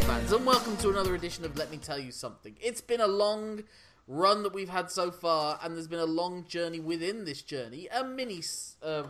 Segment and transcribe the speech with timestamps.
[0.00, 2.56] Fans, and welcome to another edition of Let Me Tell You Something.
[2.60, 3.64] It's been a long
[4.08, 7.88] run that we've had so far, and there's been a long journey within this journey,
[7.92, 8.42] a mini
[8.82, 9.04] uh,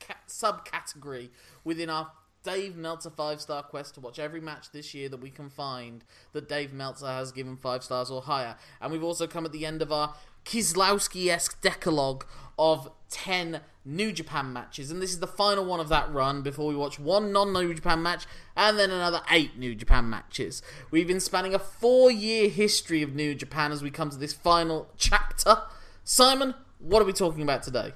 [0.00, 1.28] ca- subcategory
[1.62, 2.10] within our
[2.42, 6.04] Dave Meltzer five star quest to watch every match this year that we can find
[6.32, 8.56] that Dave Meltzer has given five stars or higher.
[8.80, 10.14] And we've also come at the end of our
[10.46, 12.24] Kieslowski esque decalogue
[12.58, 14.90] of 10 New Japan matches.
[14.90, 17.74] And this is the final one of that run before we watch one non New
[17.74, 20.62] Japan match and then another eight New Japan matches.
[20.90, 24.32] We've been spanning a four year history of New Japan as we come to this
[24.32, 25.62] final chapter.
[26.04, 27.92] Simon, what are we talking about today?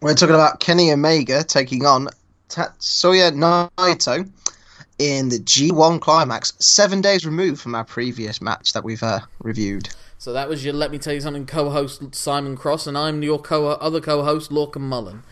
[0.00, 2.08] We're talking about Kenny Omega taking on
[2.48, 4.28] Tetsuya Naito
[5.02, 9.88] in the G1 Climax, seven days removed from our previous match that we've uh, reviewed.
[10.16, 13.40] So that was your Let Me Tell You Something co-host Simon Cross, and I'm your
[13.40, 15.24] co other co-host Lorcan Mullen.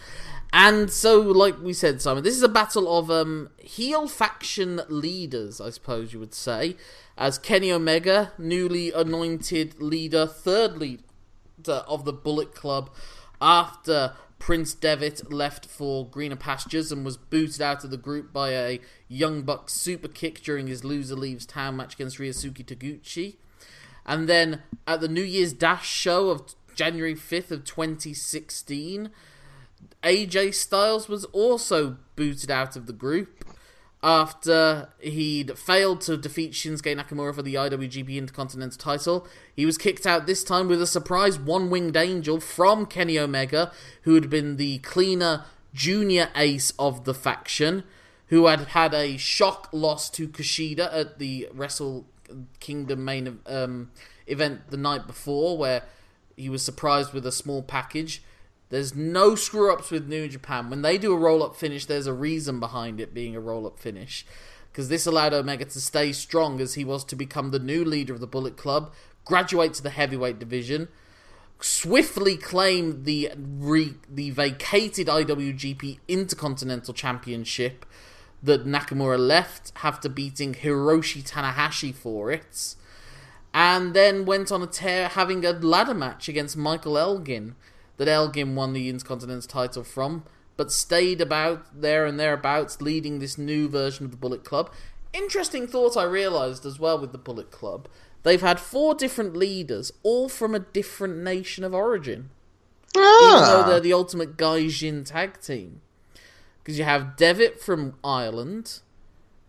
[0.52, 5.60] And so, like we said, Simon, this is a battle of um, heel faction leaders,
[5.60, 6.76] I suppose you would say,
[7.16, 11.04] as Kenny Omega, newly anointed leader, third leader
[11.86, 12.90] of the Bullet Club,
[13.40, 18.50] after Prince Devitt left for greener pastures and was booted out of the group by
[18.50, 23.36] a Young Bucks super kick during his loser leaves town match against Ryosuke Taguchi.
[24.06, 29.10] And then at the New Year's Dash show of January 5th of 2016,
[30.02, 33.39] AJ Styles was also booted out of the group
[34.02, 39.26] after he'd failed to defeat Shinsuke Nakamura for the IWGP Intercontinental title.
[39.54, 44.14] He was kicked out this time with a surprise one-winged angel from Kenny Omega, who
[44.14, 47.84] had been the cleaner junior ace of the faction,
[48.28, 52.06] who had had a shock loss to Kushida at the Wrestle
[52.60, 53.90] Kingdom main um,
[54.26, 55.82] event the night before, where
[56.36, 58.22] he was surprised with a small package.
[58.70, 60.70] There's no screw ups with New Japan.
[60.70, 63.66] When they do a roll up finish, there's a reason behind it being a roll
[63.66, 64.24] up finish.
[64.70, 68.14] Because this allowed Omega to stay strong as he was to become the new leader
[68.14, 68.92] of the Bullet Club,
[69.24, 70.86] graduate to the heavyweight division,
[71.58, 77.84] swiftly claim the re- the vacated IWGP Intercontinental Championship
[78.42, 82.76] that Nakamura left after beating Hiroshi Tanahashi for it,
[83.52, 87.56] and then went on a tear having a ladder match against Michael Elgin
[88.00, 90.24] that Elgin won the Intercontinental title from,
[90.56, 94.72] but stayed about there and thereabouts, leading this new version of the Bullet Club.
[95.12, 97.88] Interesting thought I realised as well with the Bullet Club.
[98.22, 102.30] They've had four different leaders, all from a different nation of origin.
[102.96, 103.34] Ah.
[103.34, 105.82] Even though they're the ultimate Gaijin tag team.
[106.62, 108.80] Because you have Devitt from Ireland,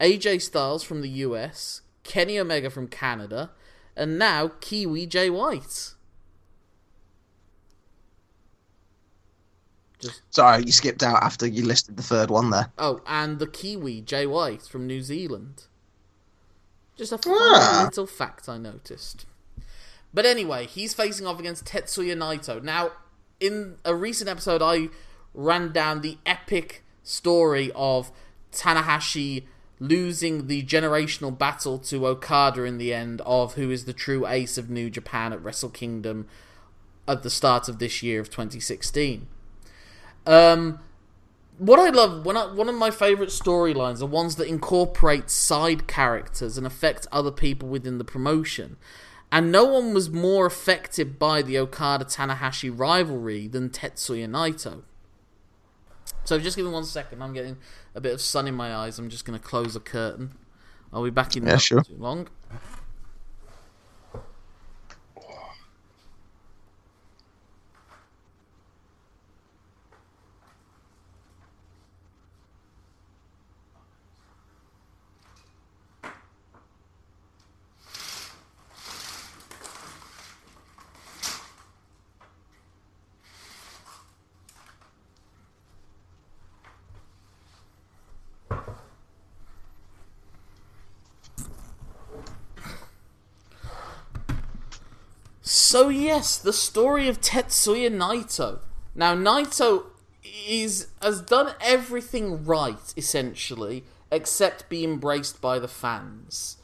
[0.02, 3.52] AJ Styles from the US, Kenny Omega from Canada,
[3.96, 5.94] and now Kiwi Jay White.
[10.02, 12.72] Just Sorry, you skipped out after you listed the third one there.
[12.78, 15.64] oh, and the Kiwi Jay White from New Zealand.
[16.98, 17.84] Just a fun Ah.
[17.86, 19.26] little fact I noticed.
[20.14, 22.62] But anyway, he's facing off against Tetsuya Naito.
[22.62, 22.92] Now,
[23.40, 24.90] in a recent episode, I
[25.34, 28.12] ran down the epic story of
[28.52, 29.46] Tanahashi
[29.80, 34.58] losing the generational battle to Okada in the end of who is the true ace
[34.58, 36.28] of New Japan at Wrestle Kingdom
[37.08, 39.28] at the start of this year of 2016.
[40.26, 40.80] Um,
[41.58, 45.88] what I love, when I, one of my favorite storylines are ones that incorporate side
[45.88, 48.78] characters and affect other people within the promotion.
[49.32, 54.82] And no one was more affected by the Okada Tanahashi rivalry than Tetsuya Naito.
[56.24, 57.22] So just give me one second.
[57.22, 57.58] I'm getting
[57.96, 59.00] a bit of sun in my eyes.
[59.00, 60.34] I'm just going to close the curtain.
[60.92, 61.82] I'll be back in Yeah, not sure.
[61.82, 62.28] too long.
[95.42, 98.60] So yes, the story of Tetsuya Naito.
[98.94, 99.86] Now Naito
[100.48, 106.58] is has done everything right essentially, except be embraced by the fans.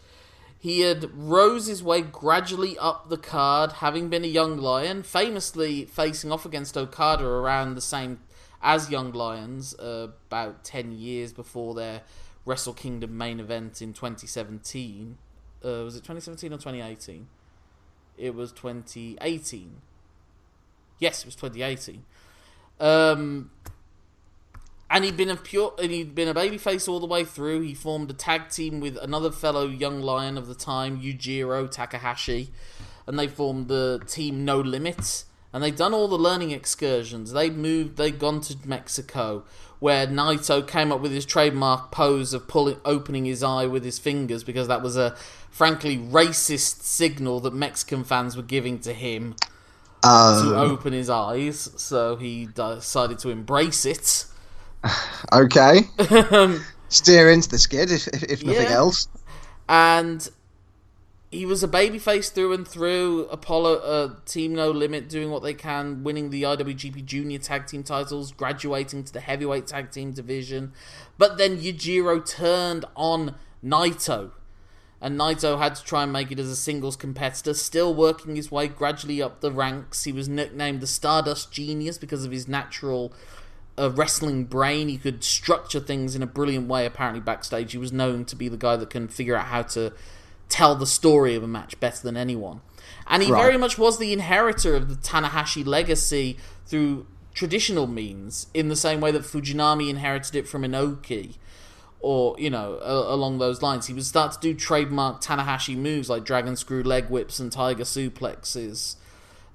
[0.60, 5.86] He had rose his way gradually up the card, having been a young lion, famously
[5.86, 8.20] facing off against Okada around the same
[8.62, 12.02] as Young Lions, uh, about 10 years before their
[12.44, 15.18] Wrestle Kingdom main event in 2017.
[15.64, 17.28] Uh, was it 2017 or 2018?
[18.18, 19.82] It was 2018.
[21.00, 22.04] Yes, it was 2018.
[22.80, 23.52] Um,
[24.90, 27.62] and he'd been a pure, and he'd been a babyface all the way through.
[27.62, 32.50] He formed a tag team with another fellow young lion of the time, Yujiro Takahashi,
[33.06, 35.26] and they formed the team No Limits.
[35.54, 37.32] And they'd done all the learning excursions.
[37.32, 39.44] They'd moved, they'd gone to Mexico,
[39.80, 44.00] where Naito came up with his trademark pose of pulling, opening his eye with his
[44.00, 45.16] fingers, because that was a
[45.52, 49.36] frankly racist signal that Mexican fans were giving to him
[50.04, 51.70] to Um, open his eyes.
[51.78, 54.26] So he decided to embrace it.
[55.34, 55.82] okay.
[56.90, 58.76] Steer into the skid, if, if, if nothing Yeah.
[58.76, 59.08] else.
[59.68, 60.30] and
[61.30, 63.26] he was a babyface through and through.
[63.26, 67.84] Apollo, uh, Team No Limit, doing what they can, winning the IWGP Junior Tag Team
[67.84, 70.72] titles, graduating to the Heavyweight Tag Team division.
[71.18, 74.32] But then Yujiro turned on Naito,
[75.02, 78.50] and Naito had to try and make it as a singles competitor, still working his
[78.50, 80.06] way gradually up the ranks.
[80.06, 83.12] He was nicknamed the Stardust Genius because of his natural
[83.78, 84.88] a wrestling brain.
[84.88, 86.86] He could structure things in a brilliant way.
[86.86, 89.94] Apparently, backstage, he was known to be the guy that can figure out how to
[90.50, 92.62] tell the story of a match better than anyone.
[93.08, 93.42] And he Right.
[93.44, 99.00] very much was the inheritor of the Tanahashi legacy through traditional means, in the same
[99.00, 101.36] way that Fujinami inherited it from Inoki.
[102.00, 103.88] Or, you know, a- along those lines.
[103.88, 107.84] He would start to do trademark Tanahashi moves like Dragon Screw leg whips and Tiger
[107.84, 108.96] suplexes.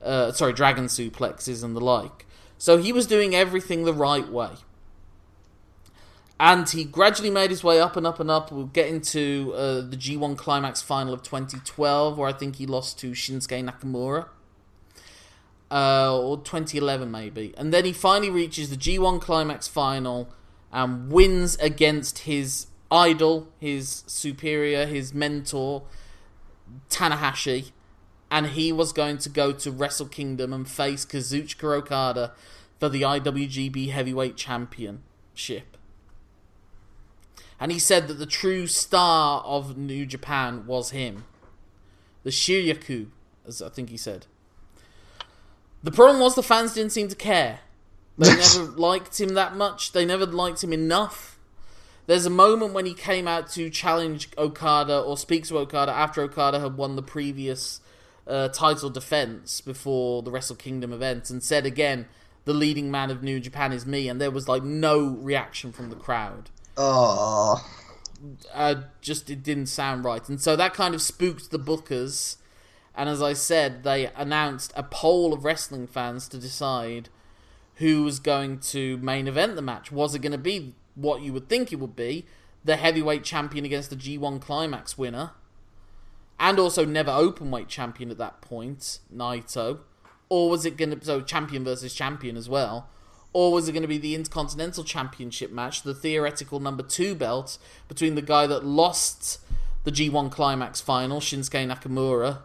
[0.04, 2.26] Uh, sorry, Dragon suplexes and the like.
[2.58, 4.50] So he was doing everything the right way.
[6.42, 8.50] And he gradually made his way up and up and up.
[8.50, 12.98] We'll get into uh, the G1 Climax final of 2012, where I think he lost
[12.98, 14.26] to Shinsuke Nakamura.
[15.70, 17.54] Uh, or 2011, maybe.
[17.56, 20.30] And then he finally reaches the G1 Climax final
[20.72, 25.84] and wins against his idol, his superior, his mentor,
[26.90, 27.70] Tanahashi.
[28.32, 32.32] And he was going to go to Wrestle Kingdom and face Kazuchika Okada
[32.80, 35.71] for the IWGP Heavyweight Championship.
[37.62, 41.26] And he said that the true star of New Japan was him.
[42.24, 43.06] The Shuyaku,
[43.46, 44.26] as I think he said.
[45.80, 47.60] The problem was the fans didn't seem to care.
[48.18, 49.92] They never liked him that much.
[49.92, 51.38] They never liked him enough.
[52.08, 56.20] There's a moment when he came out to challenge Okada or speak to Okada after
[56.22, 57.80] Okada had won the previous
[58.26, 62.08] uh, title defense before the Wrestle Kingdom event and said again,
[62.44, 65.90] the leading man of New Japan is me, and there was like no reaction from
[65.90, 66.50] the crowd.
[66.76, 67.68] Oh,
[68.54, 72.36] Uh, just it didn't sound right, and so that kind of spooked the bookers.
[72.94, 77.08] And as I said, they announced a poll of wrestling fans to decide
[77.76, 79.90] who was going to main event the match.
[79.90, 82.26] Was it going to be what you would think it would be,
[82.64, 85.32] the heavyweight champion against the G1 Climax winner,
[86.38, 89.80] and also never openweight champion at that point, Naito,
[90.28, 92.88] or was it going to so champion versus champion as well?
[93.32, 97.58] Or was it going to be the Intercontinental Championship match, the theoretical number two belt
[97.88, 99.40] between the guy that lost
[99.84, 102.38] the G1 Climax final, Shinsuke Nakamura,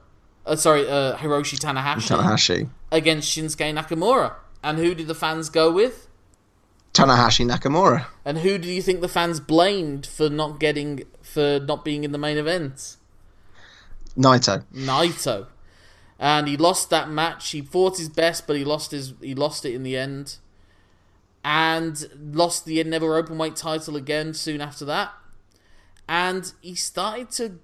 [0.46, 2.70] uh, sorry, uh, Hiroshi Tanahashi, Tanahashi.
[2.92, 4.36] against Shinsuke Nakamura?
[4.64, 6.08] And who did the fans go with?
[6.94, 8.06] Tanahashi Nakamura.
[8.26, 12.12] And who do you think the fans blamed for not getting for not being in
[12.12, 12.96] the main event?
[14.18, 14.64] Naito.
[14.74, 15.48] Naito.
[16.18, 17.52] And he lost that match.
[17.52, 20.38] He fought his best, but he lost his he lost it in the end.
[21.50, 25.14] And lost the never open weight title again soon after that.
[26.06, 27.60] And he started to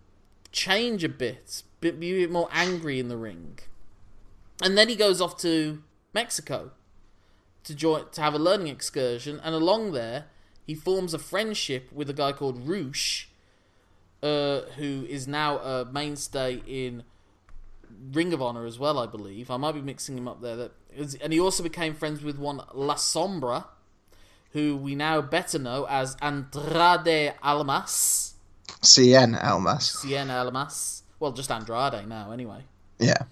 [0.54, 3.60] change a bit, be a bit more angry in the ring.
[4.62, 6.72] And then he goes off to Mexico
[7.66, 10.28] to join to have a learning excursion, and along there
[10.66, 13.30] he forms a friendship with a guy called Rush,
[14.22, 17.04] uh, who is now a mainstay in
[18.14, 19.52] Ring of Honor as well, I believe.
[19.52, 20.56] I might be mixing him up there.
[20.56, 23.66] That is, and he also became friends with one La Sombra,
[24.54, 28.36] who we now better know as Andrade Almas,
[28.82, 29.98] Cien Almas.
[30.04, 31.04] Cien Almas.
[31.20, 32.64] Well, just Andrade now, anyway.
[33.00, 33.24] Yeah.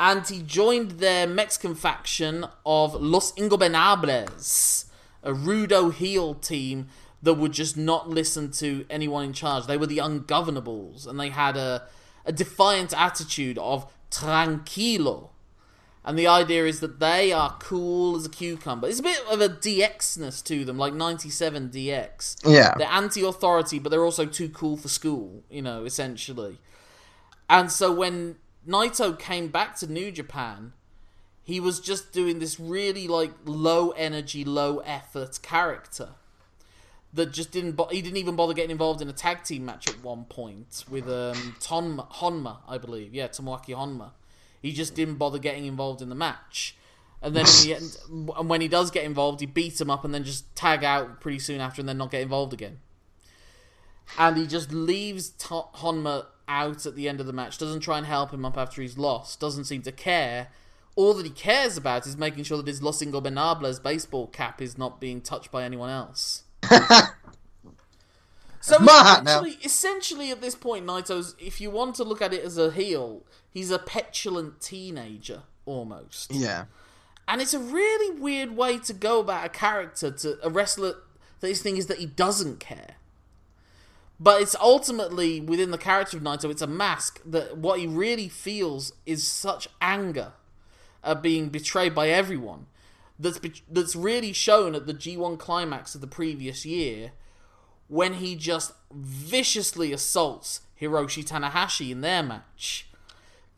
[0.00, 4.84] and he joined their Mexican faction of Los Ingobernables,
[5.22, 6.88] a rudo heel team
[7.22, 9.66] that would just not listen to anyone in charge.
[9.66, 11.88] They were the ungovernables, and they had a,
[12.24, 15.30] a defiant attitude of tranquilo.
[16.04, 18.88] And the idea is that they are cool as a cucumber.
[18.88, 22.36] It's a bit of a DX-ness to them, like 97 DX.
[22.46, 22.74] Yeah.
[22.78, 26.58] They're anti-authority, but they're also too cool for school, you know, essentially.
[27.50, 28.36] And so when
[28.66, 30.72] Naito came back to New Japan,
[31.42, 36.10] he was just doing this really like low energy, low effort character
[37.14, 37.72] that just didn't.
[37.72, 40.84] Bo- he didn't even bother getting involved in a tag team match at one point
[40.90, 43.14] with um, Tonma, Honma, I believe.
[43.14, 44.10] Yeah, Tomoaki Honma.
[44.60, 46.76] He just didn't bother getting involved in the match.
[47.20, 50.04] And then in the end, and when he does get involved, he beats him up
[50.04, 52.78] and then just tag out pretty soon after, and then not get involved again.
[54.16, 57.58] And he just leaves Honma out at the end of the match.
[57.58, 59.40] Doesn't try and help him up after he's lost.
[59.40, 60.48] Doesn't seem to care.
[60.96, 64.78] All that he cares about is making sure that his Los Ingobernables baseball cap is
[64.78, 66.44] not being touched by anyone else.
[68.60, 72.58] So essentially, essentially, at this point, Naito's, if you want to look at it as
[72.58, 76.32] a heel, he's a petulant teenager almost.
[76.32, 76.64] Yeah.
[77.26, 80.94] And it's a really weird way to go about a character to a wrestler
[81.40, 82.96] that his thing is that he doesn't care.
[84.20, 88.28] But it's ultimately within the character of Naito, it's a mask that what he really
[88.28, 90.32] feels is such anger
[91.04, 92.66] at being betrayed by everyone.
[93.18, 97.12] That's be- that's really shown at the G1 climax of the previous year
[97.88, 102.88] when he just viciously assaults Hiroshi Tanahashi in their match.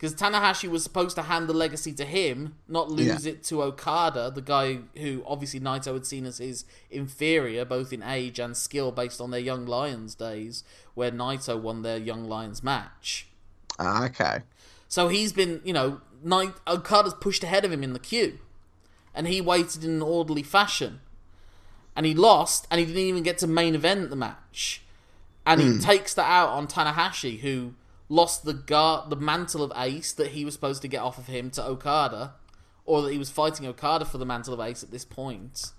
[0.01, 3.33] Because Tanahashi was supposed to hand the legacy to him, not lose Yeah.
[3.33, 8.01] it to Okada, the guy who obviously Naito had seen as his inferior, both in
[8.01, 10.63] age and skill, based on their Young Lions days,
[10.95, 13.27] where Naito won their Young Lions match.
[13.77, 14.39] Ah, okay.
[14.87, 16.01] So he's been, you know,
[16.65, 18.39] Okada's pushed ahead of him in the queue.
[19.13, 21.01] And he waited in an orderly fashion.
[21.95, 24.81] And he lost, and he didn't even get to main event the match.
[25.45, 27.75] And he takes that out on Tanahashi, who
[28.11, 31.27] lost the guard, the mantle of ace that he was supposed to get off of
[31.27, 32.33] him to Okada,
[32.85, 35.71] or that he was fighting Okada for the mantle of ace at this point.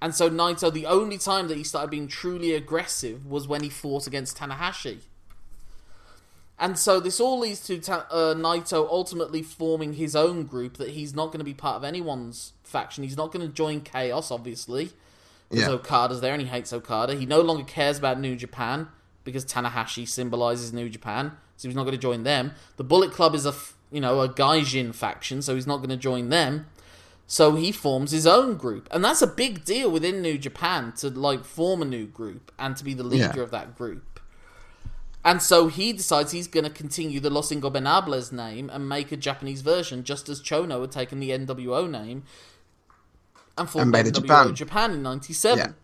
[0.00, 3.68] And so Naito, the only time that he started being truly aggressive was when he
[3.68, 5.00] fought against Tanahashi.
[6.58, 10.90] And so this all leads to Ta- uh, Naito ultimately forming his own group that
[10.90, 13.04] he's not going to be part of anyone's faction.
[13.04, 14.90] He's not going to join Chaos, obviously,
[15.50, 15.74] because Yeah.
[15.74, 17.14] Okada's there and he hates Okada.
[17.14, 18.88] He no longer cares about New Japan
[19.24, 22.52] because Tanahashi symbolizes New Japan, so he's not going to join them.
[22.76, 23.54] The Bullet Club is a
[23.90, 26.66] you know a Gaijin faction, so he's not going to join them.
[27.26, 31.08] So he forms his own group, and that's a big deal within New Japan to
[31.08, 33.42] like form a new group and to be the leader Yeah.
[33.42, 34.20] of that group.
[35.24, 39.16] And so he decides he's going to continue the Los Ingobernables name and make a
[39.16, 42.24] Japanese version, just as Chono had taken the NWO name
[43.56, 44.54] and formed And made it NWO Japan.
[44.54, 45.74] Japan in '97.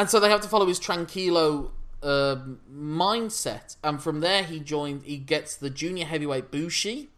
[0.00, 2.36] And so they have to follow his tranquilo uh,
[2.74, 5.02] mindset, and from there he joined.
[5.02, 7.10] He gets the junior heavyweight Bushi,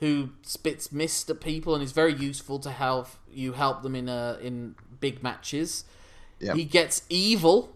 [0.00, 4.10] who spits mist at people and is very useful to help you help them in
[4.10, 5.86] uh, in big matches.
[6.40, 6.56] Yep.
[6.56, 7.74] He gets evil,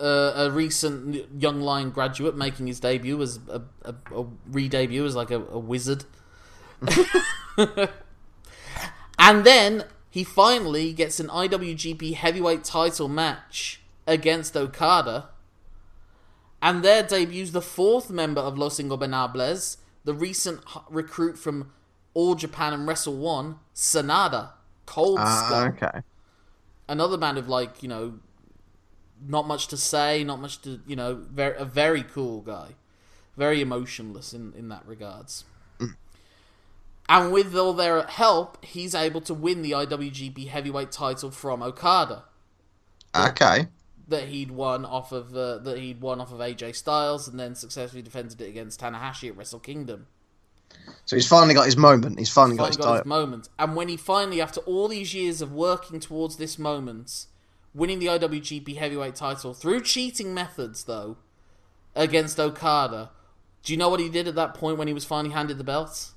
[0.00, 5.16] uh, a recent young lion graduate making his debut as a, a, a re-debut as
[5.16, 6.04] like a, a wizard.
[9.18, 9.86] and then
[10.16, 15.28] he finally gets an IWGP Heavyweight Title match against Okada.
[16.62, 21.70] And there debuts the fourth member of Los Ingobernables, the recent recruit from
[22.14, 24.52] All Japan and Wrestle One, Sanada,
[24.86, 26.00] Cold ah, Skull okay.
[26.88, 28.14] another man of like you know
[29.20, 32.68] not much to say not much to you know very a very cool guy
[33.36, 35.44] very emotionless in in that regards
[37.08, 42.24] and with all their help he's able to win the IWGP heavyweight title from Okada
[43.14, 43.68] Okay.
[44.08, 47.54] that he'd won off of uh, that he'd won off of AJ Styles and then
[47.54, 50.06] successfully defended it against Tanahashi at Wrestle Kingdom
[51.06, 52.18] So he's finally got his moment.
[52.18, 53.48] He's finally, got finally his got his moment.
[53.58, 57.26] And when he finally, after all these years of working towards this moment,
[57.74, 61.18] winning the IWGP Heavyweight title through cheating methods, though,
[61.94, 63.10] against Okada,
[63.62, 65.64] do you know what he did at that point when he was finally handed the
[65.64, 66.12] belt?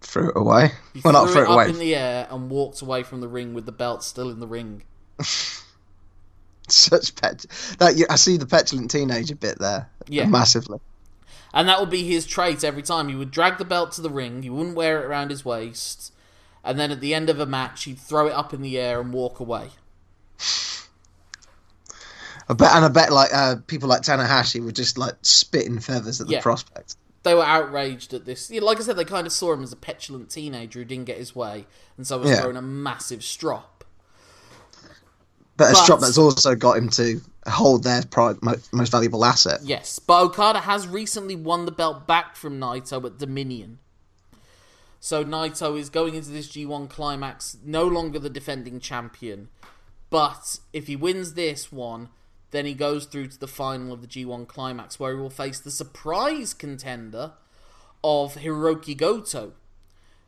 [0.00, 0.70] Threw it away.
[0.94, 1.64] He well, not threw it it away.
[1.64, 4.40] up in the air and walked away from the ring with the belt still in
[4.40, 4.82] the ring.
[6.68, 7.46] Such pet.
[7.78, 9.88] That you, I see the petulant teenager bit there.
[10.08, 10.26] Yeah.
[10.26, 10.80] Massively.
[11.54, 13.08] And that would be his trait every time.
[13.08, 16.12] He would drag the belt to the ring, he wouldn't wear it around his waist,
[16.64, 19.00] and then at the end of a match, he'd throw it up in the air
[19.00, 19.70] and walk away.
[22.48, 26.20] I bet, and I bet like uh, people like Tanahashi were just like spitting feathers
[26.20, 26.42] at the Yeah.
[26.42, 26.96] prospect.
[27.26, 28.52] They were outraged at this.
[28.52, 31.06] Yeah, Like I said, they kind of saw him as a petulant teenager who didn't
[31.06, 31.66] get his way,
[31.96, 32.40] and so was Yeah.
[32.42, 33.84] throwing a massive strop.
[35.56, 38.02] But a strop that's also got him to hold their
[38.72, 39.60] most valuable asset.
[39.64, 43.80] Yes, but Okada has recently won the belt back from Naito at Dominion.
[45.00, 49.48] So Naito is going into this G1 climax no longer the defending champion.
[50.10, 52.10] But if he wins this one,
[52.50, 55.58] then he goes through to the final of the G1 Climax, where he will face
[55.58, 57.32] the surprise contender
[58.04, 59.52] of Hiroki Goto,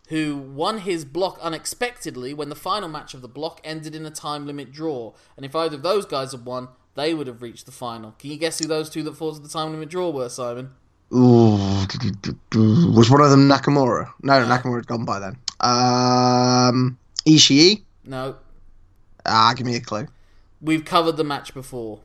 [0.08, 4.10] who won his block unexpectedly when the final match of the block ended in a
[4.10, 5.12] time limit draw.
[5.36, 8.12] And if either of those guys had won, they would have reached the final.
[8.18, 10.70] Can you guess who those two that fought to the time limit draw were, Simon?
[11.14, 11.56] Ooh,
[12.94, 14.12] was one of them Nakamura?
[14.22, 15.38] No, Nakamura had gone by then.
[15.60, 17.82] Um, Ishii.
[18.04, 18.36] No,
[19.26, 20.06] Ah, give me a clue.
[20.60, 22.00] we've covered the match before.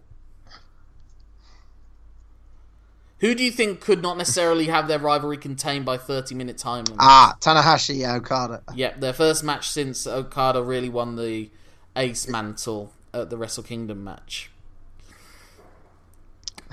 [3.23, 6.83] Who do you think could not necessarily have their rivalry contained by 30 minute time
[6.83, 6.99] limit?
[6.99, 8.61] Ah, Tanahashi Okada.
[8.75, 11.49] Yep, their first match since Okada really won the
[11.95, 14.51] Ace mantle at the Wrestle Kingdom match.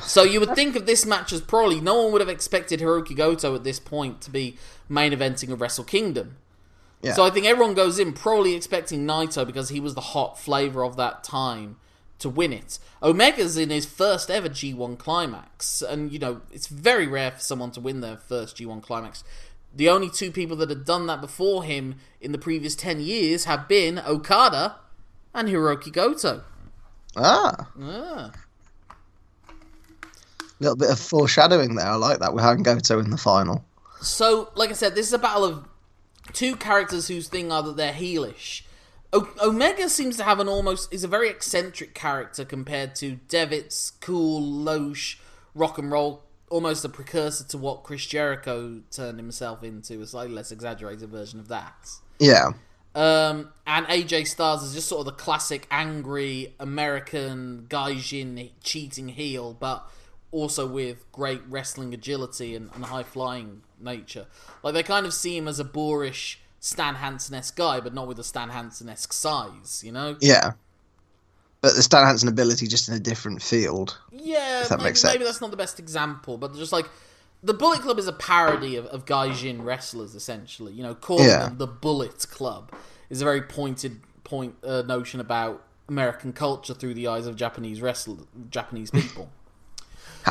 [0.02, 3.14] So you would think of this match as probably no one would have expected Hiroki
[3.14, 4.56] Goto at this point to be
[4.88, 6.36] main eventing a Wrestle Kingdom.
[7.00, 7.12] Yeah.
[7.12, 10.82] So I think everyone goes in probably expecting Naito because he was the hot flavor
[10.82, 11.76] of that time
[12.20, 12.78] to win it.
[13.02, 17.70] Omega's in his first ever G1 climax, and you know it's very rare for someone
[17.72, 19.24] to win their first G1 climax.
[19.74, 23.44] The only two people that had done that before him in the previous ten years
[23.44, 24.76] have been Okada
[25.34, 26.42] and Hiroki Goto.
[27.16, 28.30] Ah, Ah.
[29.48, 29.52] a
[30.60, 31.86] little bit of foreshadowing there.
[31.86, 32.34] I like that.
[32.34, 33.64] We're having Goto in the final.
[34.02, 35.64] So, like I said, this is a battle of
[36.32, 38.62] two characters whose thing are that they're heelish.
[39.12, 43.90] O- Omega seems to have an almost is a very eccentric character compared to Devitt's
[44.00, 45.18] cool, loche,
[45.54, 50.34] rock and roll, almost a precursor to what Chris Jericho turned himself into, a slightly
[50.34, 51.88] less exaggerated version of that.
[52.18, 52.52] Yeah,
[52.94, 59.54] Um, and AJ Styles is just sort of the classic angry American gaijin cheating heel,
[59.58, 59.88] but
[60.32, 64.26] also with great wrestling agility and, and high flying nature.
[64.62, 68.06] Like they kind of see him as a boorish Stan Hansen esque guy, but not
[68.06, 70.16] with a Stan Hansen esque size, you know?
[70.20, 70.52] yeah.
[71.62, 73.98] But the Stan Hansen ability just in a different field.
[74.10, 75.12] Yeah, that maybe, makes sense.
[75.12, 76.86] maybe that's not the best example, but just like
[77.42, 80.72] the Bullet Club is a parody of, of Gaijin wrestlers, essentially.
[80.72, 81.48] You know, calling Yeah.
[81.48, 82.72] them the Bullet Club
[83.10, 87.82] is a very pointed point uh, notion about American culture through the eyes of Japanese
[87.82, 88.20] wrestlers,
[88.50, 89.30] Japanese people.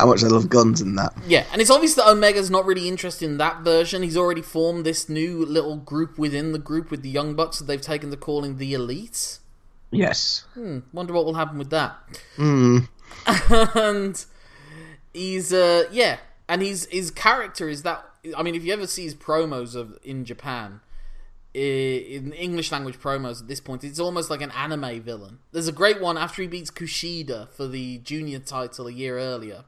[0.00, 1.12] How much they love guns in that.
[1.26, 4.02] yeah, and it's obvious that Omega's not really interested in that version.
[4.02, 7.66] He's already formed this new little group within the group with the Young Bucks that
[7.66, 9.38] they've taken to calling the Elite.
[9.90, 10.44] Yes.
[10.54, 11.96] Hmm, wonder what will happen with that.
[12.36, 12.88] Mm.
[13.74, 14.24] and
[15.12, 18.04] he's uh yeah and he's his character is that
[18.36, 20.80] i mean if you ever see his promos of in japan
[21.52, 25.72] in english language promos at this point it's almost like an anime villain there's a
[25.72, 29.64] great one after he beats kushida for the junior title a year earlier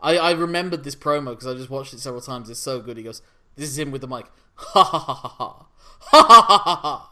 [0.00, 2.48] i i remembered this promo because i just watched it several times.
[2.50, 2.96] It's so good.
[2.96, 3.22] He goes
[3.56, 4.26] this is him with the mic.
[4.58, 5.66] Ha ha ha ha ha.
[6.00, 7.10] Ha ha ha ha ha.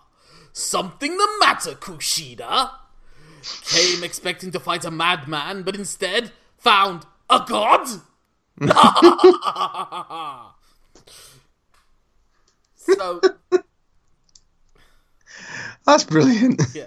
[0.52, 2.70] Something the matter kushida?
[3.66, 7.86] Came expecting to fight a madman, but instead found a god?
[12.76, 13.20] so,
[15.86, 16.62] That's brilliant.
[16.74, 16.86] yeah.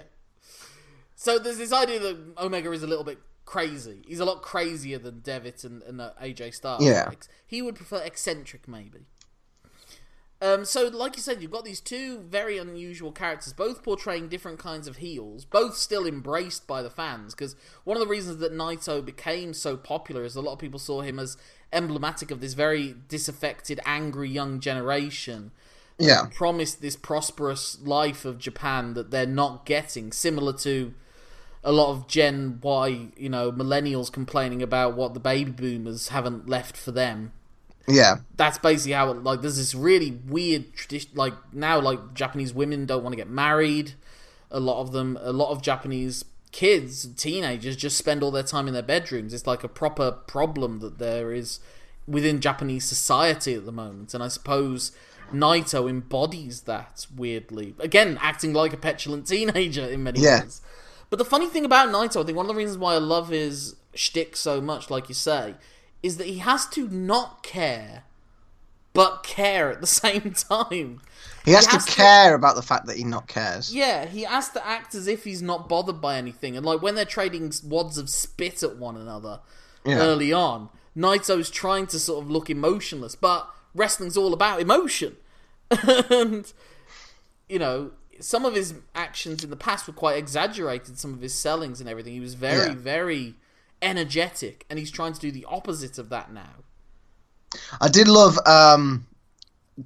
[1.14, 4.02] So there's this idea that Omega is a little bit crazy.
[4.06, 6.84] He's a lot crazier than Devitt and, and uh, AJ Styles.
[6.84, 7.10] Yeah.
[7.46, 9.06] He would prefer eccentric, maybe.
[10.42, 14.58] Um, so, like you said, you've got these two very unusual characters, both portraying different
[14.58, 17.34] kinds of heels, both still embraced by the fans.
[17.34, 20.78] Because one of the reasons that Naito became so popular is a lot of people
[20.78, 21.38] saw him as
[21.72, 25.52] emblematic of this very disaffected, angry young generation
[25.98, 26.26] Yeah.
[26.32, 30.92] promised this prosperous life of Japan that they're not getting, similar to
[31.64, 36.48] a lot of Gen Y, you know, millennials complaining about what the baby boomers haven't
[36.48, 37.32] left for them.
[37.86, 38.18] Yeah.
[38.36, 42.84] That's basically how it, like there's this really weird tradition like now like Japanese women
[42.86, 43.94] don't want to get married.
[44.50, 48.68] A lot of them a lot of Japanese kids, teenagers just spend all their time
[48.68, 49.32] in their bedrooms.
[49.32, 51.60] It's like a proper problem that there is
[52.06, 54.14] within Japanese society at the moment.
[54.14, 54.92] And I suppose
[55.32, 57.74] Naito embodies that weirdly.
[57.78, 60.42] Again, acting like a petulant teenager in many Yeah.
[60.42, 60.60] ways.
[61.10, 63.28] But the funny thing about Naito, I think one of the reasons why I love
[63.30, 65.54] his shtick so much, like you say,
[66.02, 68.04] is that he has to not care,
[68.92, 71.00] but care at the same time.
[71.44, 73.74] He has, He has to to- care about the fact that he not cares.
[73.74, 76.56] Yeah, he has to act as if he's not bothered by anything.
[76.56, 79.40] And like when they're trading wads of spit at one another
[79.84, 79.98] Yeah.
[79.98, 85.16] early on, Naito's trying to sort of look emotionless, but wrestling's all about emotion.
[85.70, 86.52] and
[87.48, 91.34] you know, some of his actions in the past were quite exaggerated, some of his
[91.34, 92.12] sellings and everything.
[92.12, 92.74] He was very, Yeah.
[92.74, 93.34] very
[93.82, 96.64] energetic, and he's trying to do the opposite of that now.
[97.80, 99.06] I did love um,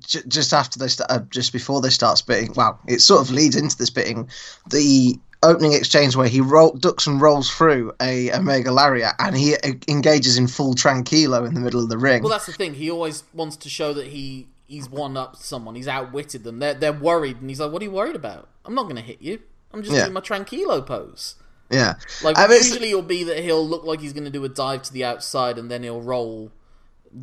[0.00, 2.52] j- just after they start, uh, just before they start spitting.
[2.54, 4.28] Well, it sort of leads into the spitting.
[4.70, 9.56] The opening exchange where he roll, ducks and rolls through a Omega Lariat and he
[9.56, 12.22] uh, engages in full tranquilo in the middle of the ring.
[12.22, 12.74] Well, that's the thing.
[12.74, 15.74] He always wants to show that he he's one up someone.
[15.74, 16.58] He's outwitted them.
[16.58, 18.48] They're they're worried, and he's like, "What are you worried about?
[18.64, 19.40] I'm not going to hit you.
[19.72, 20.02] I'm just Yeah.
[20.04, 21.36] doing my tranquilo pose."
[21.70, 24.44] yeah, Like I mean, usually, it'll be that he'll look like he's going to do
[24.44, 26.50] a dive to the outside, and then he'll roll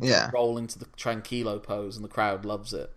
[0.00, 0.30] yeah.
[0.32, 2.92] roll into the tranquilo pose, and the crowd loves it.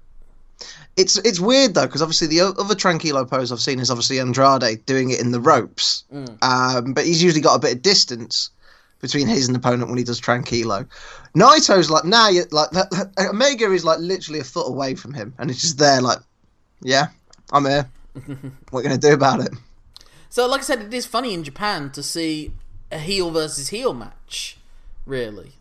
[0.96, 4.86] It's it's weird though because obviously the other tranquilo pose I've seen is obviously Andrade
[4.86, 6.38] doing it in the ropes, Mm.
[6.44, 8.50] um, but he's usually got a bit of distance
[9.04, 10.88] between his and opponent when he does tranquilo.
[11.36, 15.34] Naito's like now you like that, Omega is like literally a foot away from him
[15.38, 16.20] and it's just there like,
[16.82, 17.08] yeah,
[17.52, 17.89] I'm here.
[18.70, 19.52] what are you gonna do about it?
[20.30, 22.54] So, like I said, it is funny in Japan to see
[22.92, 24.58] a heel versus heel match.
[25.06, 25.52] Really,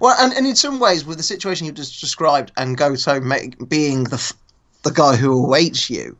[0.00, 3.68] Well, and, and in some ways, with the situation you've just described, and Goto make,
[3.68, 4.32] being the
[4.84, 6.16] the guy who awaits you,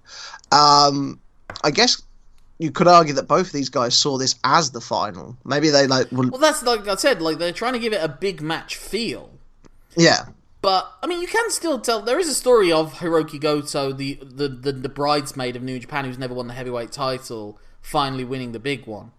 [0.51, 1.21] um,
[1.63, 2.03] I guess
[2.61, 5.37] you could argue that both of these guys saw this as the final.
[5.45, 7.21] Maybe they like, well, well, that's like I said.
[7.21, 9.31] Like they're trying to give it a big match feel.
[9.97, 10.27] yeah,
[10.63, 14.19] But I mean, you can still tell there is a story of Hiroki Goto, the
[14.23, 18.53] the, the, the bridesmaid of New Japan, who's never won the heavyweight title, finally winning
[18.53, 19.13] the big one.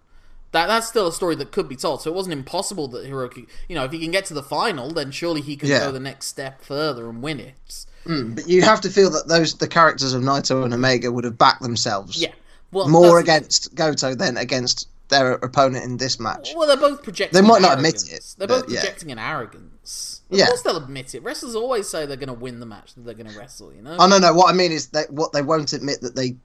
[0.52, 2.02] That that's still a story that could be told.
[2.02, 4.92] So it wasn't impossible that Hiroki, you know, if he can get to the final,
[4.92, 5.80] then surely he can Yeah.
[5.80, 7.86] go the next step further and win it.
[8.06, 8.34] Hmm.
[8.34, 11.38] but you have to feel that those the characters of Naito and Omega would have
[11.38, 12.32] backed themselves Yeah,
[12.72, 16.54] well, more against Goto than against their opponent in this match.
[16.56, 17.40] Well, they're both projecting.
[17.42, 18.80] They might not admit it, They're both but yeah.
[18.80, 20.22] projecting an arrogance.
[20.32, 20.48] Of Yeah.
[20.48, 21.22] course, they'll admit it.
[21.22, 23.74] Wrestlers always say they're going to win the match that they're going to wrestle.
[23.74, 23.98] You know.
[24.00, 24.34] Oh no, no.
[24.34, 26.38] What I mean is that what they won't admit that they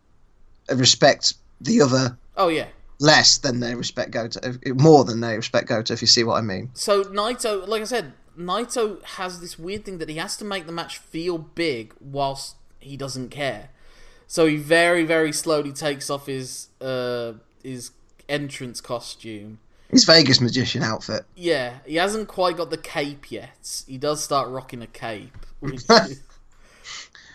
[0.74, 2.66] respect the other oh yeah.
[2.98, 4.40] less than they respect Goto,
[4.74, 5.94] more than they respect Goto.
[5.94, 6.70] If you see what I mean.
[6.74, 10.66] So Naito, like I said, Naito has this weird thing that he has to make
[10.66, 13.70] the match feel big whilst he doesn't care.
[14.26, 17.90] So he very, very slowly takes off his uh, his
[18.28, 19.58] entrance costume.
[19.90, 21.24] His Vegas magician outfit.
[21.36, 23.84] Yeah, he hasn't quite got the cape yet.
[23.86, 25.88] He does start rocking a cape, just,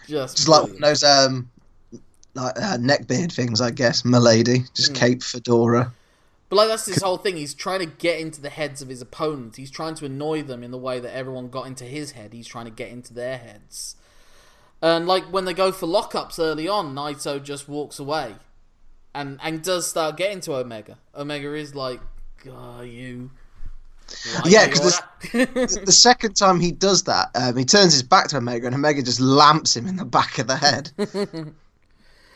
[0.07, 1.49] Just like those um
[2.33, 4.03] like uh, neckbeard things, I guess.
[4.03, 5.93] Milady, just cape fedora.
[6.49, 7.37] But like that's his whole thing.
[7.37, 9.55] He's trying to get into the heads of his opponents.
[9.55, 12.33] He's trying to annoy them in the way that everyone got into his head.
[12.33, 13.95] He's trying to get into their heads.
[14.81, 18.35] And like when they go for lockups early on, Naito just walks away,
[19.13, 20.97] and and does start getting to Omega.
[21.15, 21.99] Omega is like,
[22.51, 23.29] "Are you?"
[24.43, 24.99] Yeah, because
[25.33, 25.45] order?"
[25.85, 29.03] The second time he does that, um, he turns his back to Omega, and Omega
[29.03, 30.91] just lamps him in the back of the head.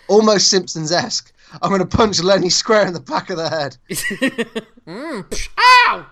[0.07, 1.33] Almost Simpsons esque.
[1.61, 3.77] I'm going to punch Lenny square in the back of the head.
[4.85, 5.49] Mm,
[5.87, 6.05] ow!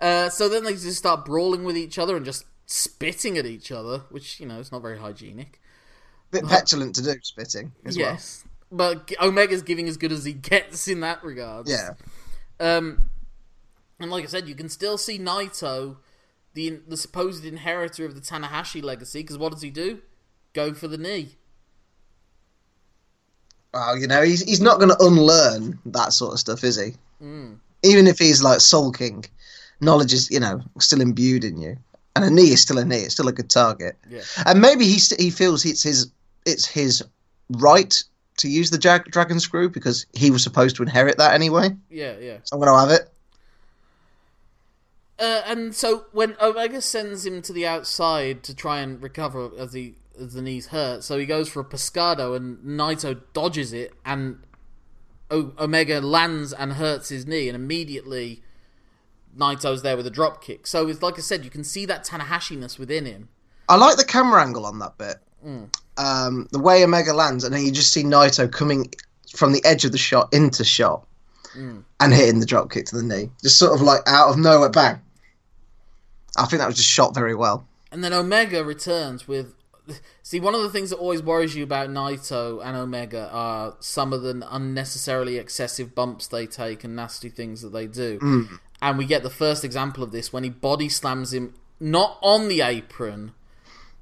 [0.00, 3.70] uh, so then they just start brawling with each other and just spitting at each
[3.70, 5.60] other, which you know it's not very hygienic.
[6.30, 10.88] Bit petulant to do, spitting as yes, but Omega's giving as good as he gets
[10.88, 11.68] in that regard.
[11.68, 11.90] Yeah.
[12.58, 13.02] Um,
[14.00, 15.98] and like I said, you can still see Naito,
[16.54, 20.00] the the supposed inheritor of the Tanahashi legacy, because what does he do?
[20.54, 21.36] Go for the knee.
[23.74, 26.94] Well, you know, he's he's not going to unlearn that sort of stuff, is he?
[27.22, 27.58] Mm.
[27.82, 29.24] Even if he's like sulking,
[29.80, 31.76] knowledge is you know still imbued in you,
[32.16, 32.96] and a knee is still a knee.
[32.98, 34.22] It's still a good target, Yeah.
[34.46, 36.10] and maybe he he feels it's his
[36.46, 37.02] it's his
[37.50, 38.02] right
[38.38, 41.76] to use the jag- dragon screw because he was supposed to inherit that anyway.
[41.90, 42.38] Yeah, yeah.
[42.44, 43.08] So I'm going to have it.
[45.18, 49.72] Uh, and so when Omega sends him to the outside to try and recover as
[49.72, 53.92] he as the knees hurt, so he goes for a pescado and Naito dodges it,
[54.04, 54.38] and
[55.30, 58.42] o- Omega lands and hurts his knee, and immediately
[59.36, 60.66] Naito's there with a drop kick.
[60.66, 63.28] So it's like I said, you can see that Tanahashi-ness within him.
[63.68, 65.16] I like the camera angle on that bit.
[65.46, 65.74] Mm.
[65.96, 68.92] Um, the way Omega lands, and then you just see Naito coming
[69.34, 71.06] from the edge of the shot into shot
[71.56, 71.84] Mm.
[72.00, 74.70] and hitting the drop kick to the knee, just sort of like out of nowhere,
[74.70, 74.98] bang.
[76.36, 77.68] I think that was just shot very well.
[77.90, 79.54] And then Omega returns with.
[80.22, 84.12] See, one of the things that always worries you about Naito and Omega are some
[84.12, 88.48] of the unnecessarily excessive bumps they take and nasty things that they do.
[88.82, 92.48] And we get the first example of this when he body slams him not on
[92.48, 93.32] the apron,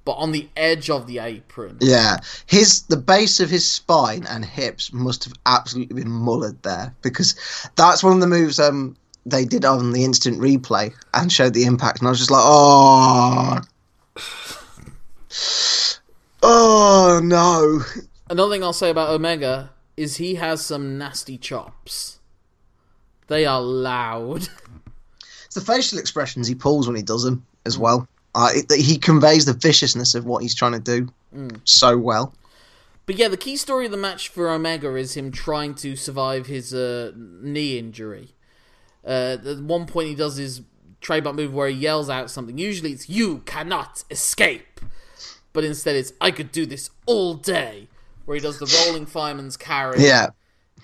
[0.07, 1.77] but on the edge of the apron.
[1.83, 2.17] Yeah,
[2.47, 7.35] his the base of his spine and hips must have absolutely been mullered there because
[7.77, 11.65] that's one of the moves um they did on the instant replay and showed the
[11.65, 13.61] impact, and I was just like, oh,
[16.43, 17.83] oh no.
[18.31, 22.21] Another thing I'll say about Omega is he has some nasty chops.
[23.27, 24.49] They are loud.
[25.51, 28.07] It's the facial expressions he pulls when he does them as well.
[28.37, 32.33] Uh, it, he conveys the viciousness of what he's trying to do so well.
[33.05, 36.47] But yeah, the key story of the match for Omega is him trying to survive
[36.47, 38.37] his uh, knee injury.
[39.05, 40.63] Uh, at one point, he does his
[41.01, 42.57] trademark move where he yells out something.
[42.57, 44.81] Usually, it's "You cannot escape,"
[45.53, 47.89] but instead, it's "I could do this all day."
[48.25, 50.29] Where he does the rolling fireman's carry Yeah.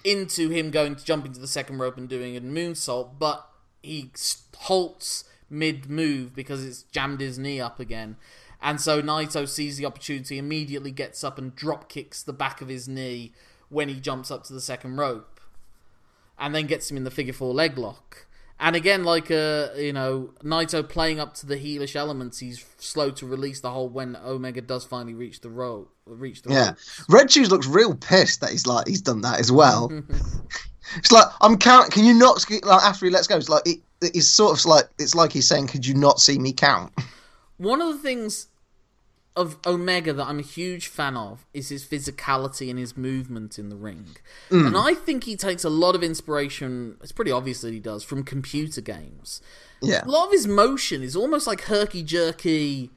[0.02, 3.48] into him going to jump into the second rope and doing a moonsault, but
[3.86, 4.10] he
[4.56, 8.16] halts mid move because it's jammed his knee up again.
[8.60, 12.68] And so Naito sees the opportunity, immediately gets up and drop kicks the back of
[12.68, 13.32] his knee
[13.68, 15.40] when he jumps up to the second rope,
[16.38, 18.26] and then gets him in the figure four leg lock.
[18.58, 23.10] And again, like uh, you know, Naito playing up to the heelish elements, he's slow
[23.10, 25.92] to release the hold when Omega does finally reach the rope.
[26.06, 26.74] Reach the Yeah.
[27.08, 29.92] Red Shoes looks real pissed that he's like he's done that as well.
[30.96, 31.92] it's like I'm count.
[31.92, 33.36] Can you not like after he lets go?
[33.36, 36.38] It's like it, it's sort of like it's like he's saying, "Could you not see
[36.38, 36.92] me count?"
[37.58, 38.46] One of the things
[39.36, 43.68] of Omega that I'm a huge fan of is his physicality and his movement in
[43.68, 44.16] the ring.
[44.50, 44.68] Mm.
[44.68, 48.02] And I think he takes a lot of inspiration, it's pretty obvious that he does,
[48.02, 49.42] from computer games.
[49.82, 50.04] Yeah.
[50.04, 52.90] A lot of his motion is almost like herky jerky,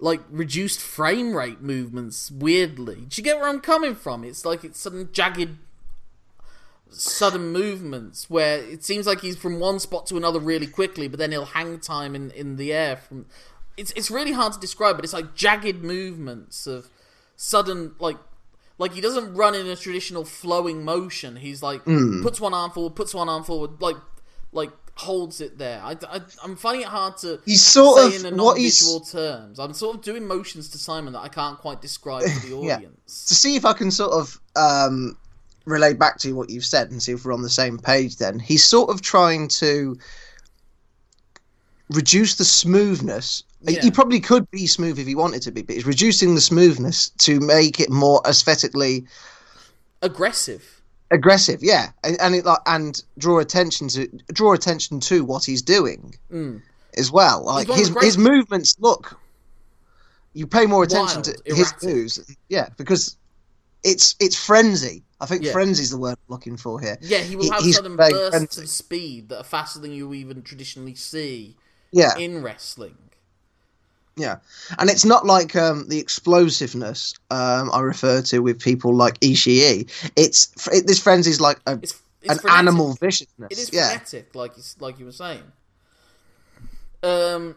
[0.00, 3.06] like reduced frame rate movements, weirdly.
[3.08, 4.24] Do you get where I'm coming from?
[4.24, 5.58] It's like it's sudden jagged
[6.90, 11.18] sudden movements where it seems like he's from one spot to another really quickly, but
[11.18, 13.26] then he'll hang time in, in the air from
[13.76, 16.88] it's it's really hard to describe, but it's like jagged movements of
[17.36, 18.16] sudden like
[18.78, 21.36] like he doesn't run in a traditional flowing motion.
[21.36, 23.96] He's like puts one arm forward, puts one arm forward, like
[24.52, 25.80] like holds it there.
[25.82, 29.58] I, I am finding it hard to He's sort say of in a non-visual terms.
[29.58, 32.76] I'm sort of doing motions to Simon that I can't quite describe to the Yeah.
[32.76, 33.26] audience.
[33.26, 35.18] to see if I can sort of um,
[35.66, 38.16] relay back to what you've said and see if we're on the same page.
[38.16, 39.98] Then he's sort of trying to
[41.90, 43.42] reduce the smoothness.
[43.74, 43.82] Yeah.
[43.82, 47.10] He probably could be smooth if he wanted to be, but he's reducing the smoothness
[47.18, 49.04] to make it more aesthetically
[50.02, 50.80] Aggressive.
[51.10, 51.62] aggressive.
[51.62, 56.14] Yeah, and, and it like and draw attention to draw attention to what he's doing
[56.32, 56.62] Mm.
[56.96, 57.44] as well.
[57.44, 59.18] Like his his movements look.
[60.34, 63.16] You pay more attention Wild, to his moves, yeah, because
[63.82, 65.02] it's it's frenzy.
[65.18, 65.52] I think Yeah.
[65.52, 66.98] frenzy is the word I'm looking for here.
[67.00, 68.62] Yeah, he will He- have sudden bursts frenzy.
[68.62, 71.56] of speed that are faster than you even traditionally see
[71.90, 72.98] Yeah, in wrestling.
[74.16, 74.36] Yeah,
[74.78, 79.90] and it's not like um, the explosiveness um, I refer to with people like Ishii.
[80.16, 82.58] It's it, this frenzy is like a, It's, it's an frenetic.
[82.58, 83.48] animal viciousness.
[83.50, 85.42] It is yeah, frenetic, like you, like you were saying.
[87.02, 87.56] Um,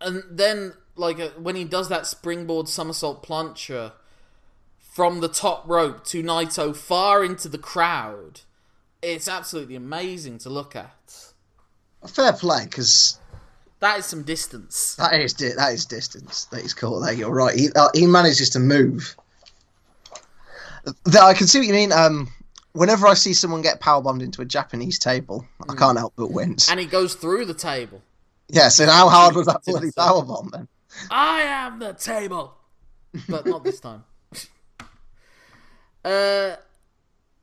[0.00, 3.92] and then like uh, when he does that springboard somersault plancha
[4.80, 8.40] from the top rope to Naito far into the crowd,
[9.02, 11.32] it's absolutely amazing to look at.
[12.06, 13.18] fair play because
[13.80, 14.96] That is some distance.
[14.96, 17.12] That is di- that is distance that he's caught there.
[17.12, 17.56] You're right.
[17.56, 19.16] He uh, he manages to move.
[21.04, 21.92] Th- I can see what you mean.
[21.92, 22.28] Um,
[22.72, 26.70] whenever I see someone get powerbombed into a Japanese table, I can't help but wince.
[26.70, 28.02] And he goes through the table.
[28.48, 28.68] yeah.
[28.68, 30.00] So how hard was that bloody say.
[30.00, 30.68] powerbomb then?
[31.10, 32.54] I am the table,
[33.28, 34.04] but not this time.
[36.04, 36.56] uh,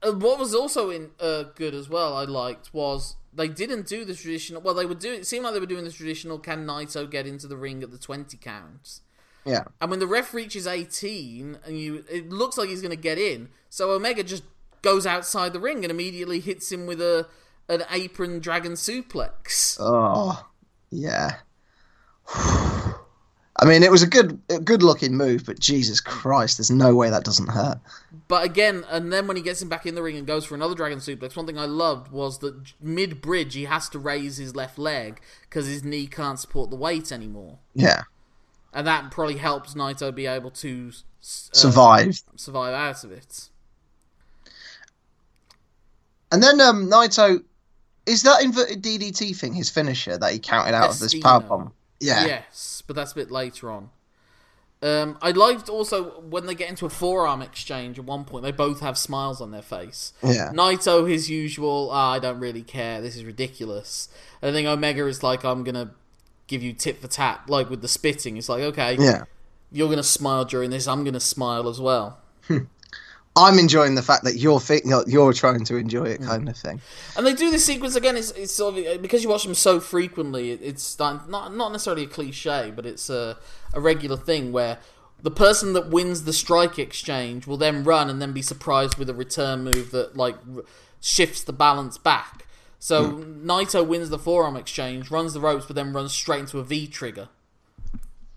[0.06, 4.06] uh, what was also in uh, good as well, I liked was they didn't do
[4.06, 4.62] the traditional.
[4.62, 5.20] Well, they were doing.
[5.20, 6.40] It seemed like they were doing the traditional.
[6.40, 9.02] Can Naito get into the ring at the twenty counts?
[9.46, 9.66] Yeah.
[9.80, 13.18] And when the ref reaches eighteen, and you, it looks like he's going to get
[13.18, 13.50] in.
[13.70, 14.44] So Omega just
[14.82, 17.28] goes outside the ring and immediately hits him with a
[17.68, 19.78] an apron dragon suplex.
[19.80, 20.48] Oh,
[20.92, 21.38] yeah.
[23.58, 26.94] I mean, it was a good, a good looking move, but Jesus Christ, there's no
[26.94, 27.80] way that doesn't hurt.
[28.28, 30.56] But again, and then when he gets him back in the ring and goes for
[30.56, 34.36] another dragon suplex, one thing I loved was that mid bridge he has to raise
[34.38, 38.04] his left leg because his knee can't support the weight anymore, Yeah.
[38.74, 42.22] and that probably helps Naito be able to uh, Survive.
[42.36, 43.50] survive out of it.
[46.32, 47.42] And then um, Naito,
[48.06, 51.72] is that inverted DDT thing his finisher that he counted out of this power bomb?
[52.00, 52.26] Yeah.
[52.26, 53.90] Yes, but that's a bit later on.
[54.82, 58.52] Um, I liked also when they get into a forearm exchange at one point, they
[58.52, 60.14] both have smiles on their face.
[60.22, 60.52] Yeah.
[60.54, 64.10] Naito, his usual, ah, I don't really care, this is ridiculous.
[64.42, 65.92] And think Omega is like, I'm gonna
[66.48, 68.38] give you tit for tat, like with the spitting.
[68.38, 69.24] It's like, okay, Yeah.
[69.72, 72.20] you're gonna smile during this, I'm gonna smile as well.
[73.38, 74.62] I'm enjoying the fact that you're
[75.08, 76.28] you're, trying to enjoy it, mm.
[76.28, 76.80] kind of thing.
[77.18, 78.16] And they do this sequence again.
[78.16, 80.52] It's, it's sort of uh, because you watch them so frequently.
[80.52, 83.38] It's not not necessarily a cliche, but it's a
[83.74, 84.80] a regular thing where
[85.22, 89.10] the person that wins the strike exchange will then run and then be surprised with
[89.10, 90.38] a return move that like
[91.02, 92.46] shifts the balance back.
[92.80, 93.50] So hmm.
[93.50, 96.88] Naito wins the forearm exchange, runs the ropes, but then runs straight into a V
[96.88, 97.30] trigger.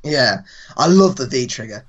[0.02, 0.42] Yeah,
[0.76, 1.84] I love the V trigger.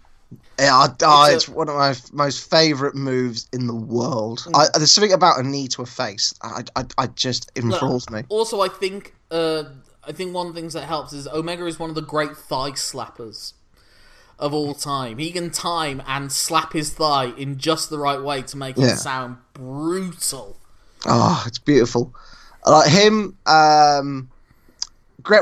[0.60, 0.86] Yeah, I,
[1.34, 4.46] It's it's, a- one of my most favourite moves in the world.
[4.54, 6.34] I, there's something about a knee to a face.
[6.42, 8.24] I, I, I just enthralls me.
[8.30, 9.64] Also, I think uh,
[10.04, 12.36] I think one of the things that helps is Omega is one of the great
[12.36, 13.54] thigh slappers
[14.38, 15.18] of all time.
[15.18, 18.94] He can time and slap his thigh in just the right way to make Yeah.
[18.94, 20.58] it sound brutal.
[21.06, 22.14] Oh, it's beautiful.
[22.66, 24.30] Like him, um,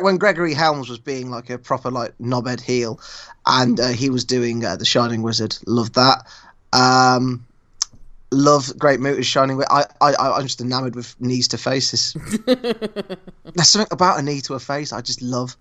[0.02, 3.00] when Gregory Helms was being like a proper like knobhead heel,
[3.46, 5.58] and uh, he was doing uh, the Shining Wizard.
[5.66, 6.28] Loved that.
[6.74, 7.46] Um,
[8.32, 9.58] love Great Mutas Shining.
[9.58, 12.16] Wi- I, I, I'm just enamored with knees to faces.
[12.46, 15.56] There's something about a knee to a face I just love.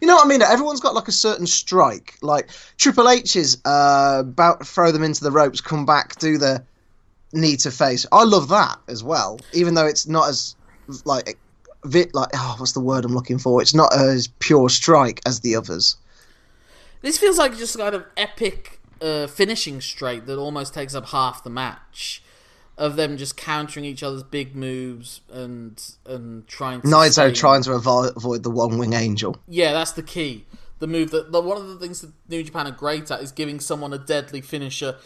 [0.00, 0.42] You know what I mean?
[0.42, 2.14] Everyone's got like a certain strike.
[2.22, 6.62] Like Triple H's uh, about throw them into the ropes, come back, do the
[7.32, 8.06] knee to face.
[8.12, 10.54] I love that as well, even though it's not as
[11.04, 11.38] like
[11.84, 13.60] vit like oh, what's the word I'm looking for?
[13.60, 15.96] It's not as pure strike as the others.
[17.02, 21.42] This feels like just kind of epic uh, finishing straight that almost takes up half
[21.42, 22.22] the match.
[22.78, 27.62] Of them just countering each other's big moves and and trying to Naito stay- trying
[27.64, 29.36] to avo- avoid the one wing angel.
[29.46, 30.46] Yeah, that's the key.
[30.78, 33.32] The move that the, one of the things that New Japan are great at is
[33.32, 34.96] giving someone a deadly finisher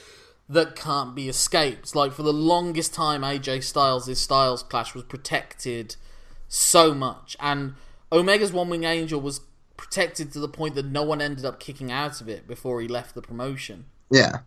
[0.49, 1.97] that can't be escaped.
[1.97, 5.97] Like for the longest time, AJ Styles' Styles Clash was protected
[6.55, 7.75] so much, and
[8.13, 9.41] Omega's One Wing Angel was
[9.77, 12.87] protected to the point that no one ended up kicking out of it before he
[12.87, 13.87] left the promotion.
[14.11, 14.39] Yeah.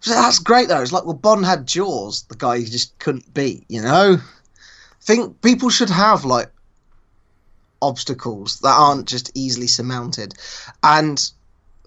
[0.00, 0.80] So that's great though.
[0.80, 3.64] It's like well, Bond had Jaws, the guy he just couldn't beat.
[3.68, 4.16] You know,
[5.00, 6.50] think people should have like
[7.82, 10.34] obstacles that aren't just easily surmounted,
[10.82, 11.30] and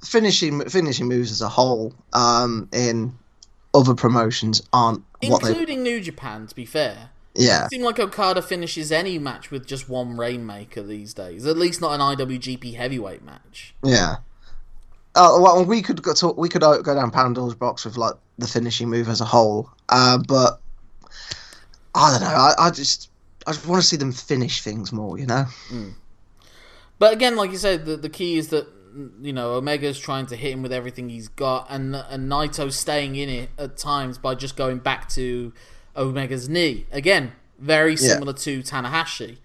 [0.04, 3.14] finishing finishing moves as a whole um, in
[3.74, 5.50] other promotions aren't what they.
[5.50, 7.10] Including New Japan, to be fair.
[7.38, 11.46] Yeah, It seems like Okada finishes any match with just one Rainmaker these days.
[11.46, 13.76] At least not an IWGP heavyweight match.
[13.84, 14.18] yeah.
[15.16, 18.14] Uh, well, we could go talk, we could uh, go down Pandora's box with like
[18.38, 20.60] the finishing move as a whole, uh, but
[21.96, 22.36] I don't know.
[22.36, 23.10] I, I just
[23.48, 25.18] I just want to see them finish things more.
[25.18, 25.46] You know.
[27.00, 28.68] But again, like you said, the, the key is that
[29.22, 33.16] you know Omega's trying to hit him with everything he's got, and and Naito's staying
[33.16, 35.52] in it at times by just going back to
[35.98, 36.86] Omega's knee.
[36.92, 37.98] Again, very Yeah.
[38.14, 39.38] similar to Tanahashi.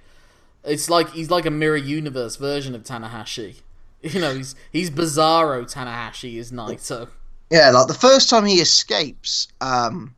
[0.64, 3.56] It's like he's like a mirror universe version of Tanahashi.
[4.02, 7.06] You know, he's he's Bizarro Tanahashi is Naito.
[7.50, 10.12] Yeah, like the first time he escapes um,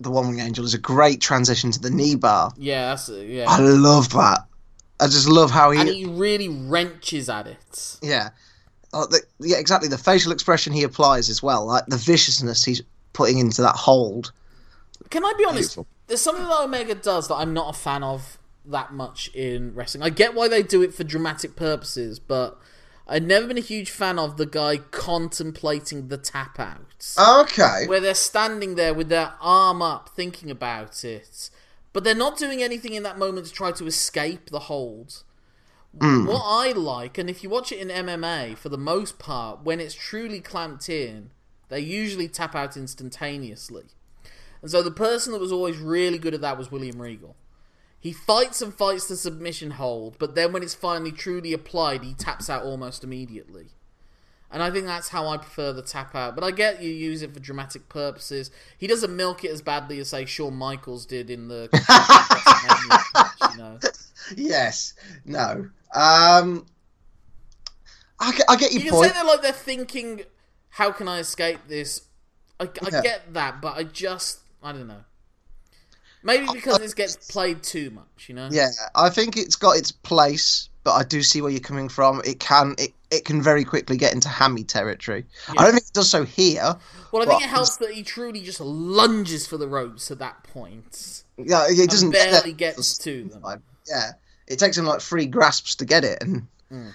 [0.00, 2.52] the One Wing Angel is a great transition to the knee bar.
[2.56, 3.44] Yeah, that's it, yeah.
[3.46, 4.46] I love that.
[5.00, 7.98] I just love how he, and he really wrenches at it.
[8.00, 8.30] yeah,
[8.94, 12.80] like the, yeah, exactly the facial expression he applies as well, like the viciousness he's
[13.12, 14.32] putting into that hold.
[15.10, 15.70] Can I be honest?
[15.70, 15.86] Beautiful.
[16.06, 20.02] There's something that Omega does that I'm not a fan of that much in wrestling.
[20.02, 22.58] I get why they do it for dramatic purposes, but
[23.08, 27.16] I've never been a huge fan of the guy contemplating the tap outs.
[27.18, 27.86] Okay.
[27.86, 31.50] where they're standing there with their arm up thinking about it,
[31.92, 35.22] but they're not doing anything in that moment to try to escape the hold.
[36.00, 36.26] Hmm.
[36.26, 39.80] What I like, and if you watch it in MMA, for the most part, when
[39.80, 41.30] it's truly clamped in,
[41.68, 43.84] they usually tap out instantaneously.
[44.66, 47.36] And so the person that was always really good at that was William Regal.
[48.00, 52.14] He fights and fights the submission hold, but then when it's finally truly applied, he
[52.14, 53.66] taps out almost immediately.
[54.50, 56.34] And I think that's how I prefer the tap out.
[56.34, 58.50] But I get you use it for dramatic purposes.
[58.76, 61.68] He doesn't milk it as badly as, say, Shawn Michaels did in the.
[63.52, 63.78] You know.
[64.36, 64.94] Yes.
[65.24, 65.70] No.
[65.94, 66.66] Um.
[68.18, 70.22] I get, I get your You can say they're like they're thinking,
[70.70, 72.02] how can I escape this?
[72.58, 73.02] I, I Yeah.
[73.02, 74.40] get that, but I just.
[74.62, 75.04] I don't know.
[76.22, 78.48] Maybe because this gets played too much, you know?
[78.50, 82.20] Yeah, I think it's got its place, but I do see where you're coming from.
[82.24, 85.24] It can it, it can very quickly get into hammy territory.
[85.48, 86.74] I don't think it does so here.
[87.12, 90.42] Well, I think it helps that he truly just lunges for the ropes at that
[90.42, 91.22] point.
[91.36, 93.62] Yeah, it doesn't barely get gets to them.
[93.88, 94.12] Yeah,
[94.48, 96.92] it takes him like three grasps to get it, and Mm.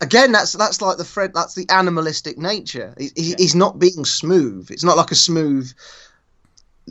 [0.00, 1.32] again, that's that's like the Fred.
[1.34, 2.94] That's the animalistic nature.
[2.96, 4.70] He, he, He's not being smooth.
[4.70, 5.72] It's not like a smooth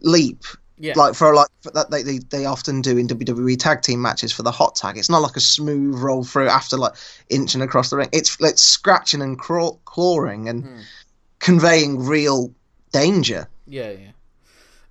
[0.04, 0.44] leap.
[0.82, 0.94] Yeah.
[0.96, 4.32] Like for like for that they, they they often do in WWE tag team matches
[4.32, 4.98] for the hot tag.
[4.98, 6.94] It's not like a smooth roll through after like
[7.30, 8.10] inching across the ring.
[8.14, 10.80] It's like scratching and craw- clawing and Hmm.
[11.40, 12.54] conveying real
[12.94, 13.48] danger.
[13.68, 14.12] Yeah, yeah.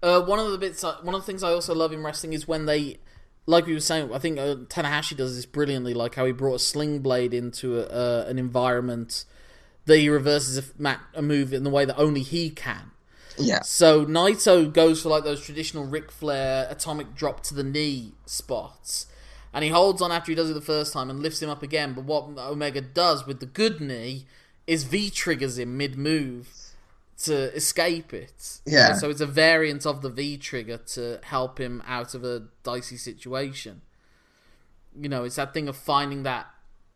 [0.03, 2.33] Uh, one of the bits, I, one of the things I also love in wrestling
[2.33, 2.99] is when they,
[3.47, 6.55] like we were saying, I think uh, Tanahashi does this brilliantly, like how he brought
[6.57, 9.25] a sling blade into a, uh, an environment
[9.87, 12.91] that he reverses a, f- ma- a move in the way that only he can.
[13.39, 18.13] Yeah, So Naito goes for like those traditional Ric Flair atomic drop to the knee
[18.27, 19.07] spots.
[19.53, 21.63] And he holds on after he does it the first time and lifts him up
[21.63, 21.95] again.
[21.95, 24.27] But what Omega does with the good knee
[24.67, 26.49] is V triggers him mid move
[27.25, 28.61] to escape it.
[28.65, 28.95] Yeah.
[28.95, 32.97] So it's a variant of the V trigger to help him out of a dicey
[32.97, 33.81] situation.
[34.99, 36.47] You know, it's that thing of finding that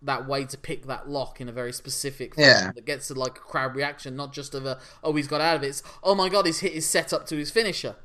[0.05, 2.73] that way to pick that lock in a very specific fashion Yeah.
[2.75, 5.57] that gets to like a crowd reaction, not just of a oh he's got out
[5.57, 5.69] of it.
[5.69, 7.97] It's oh my god he's hit his setup to his finisher.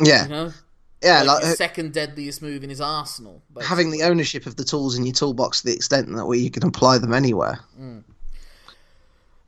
[0.00, 0.52] Yeah, You know,
[1.02, 3.42] yeah, like, like, uh, second deadliest move in his arsenal.
[3.52, 3.66] basically.
[3.68, 6.50] having the ownership of the tools in your toolbox to the extent that way you
[6.50, 7.60] can apply them anywhere.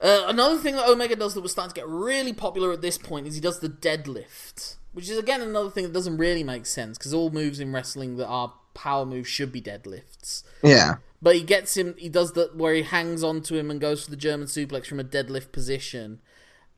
[0.01, 2.97] Uh, another thing that Omega does that was starting to get really popular at this
[2.97, 6.67] point is he does the deadlift, which is again another thing that doesn't really make
[6.67, 10.45] sense because all moves in wrestling that are power moves should be deadlifts.
[10.63, 14.05] Yeah, But he gets him, he does that where he hangs onto him and goes
[14.05, 16.21] for the German suplex from a deadlift position,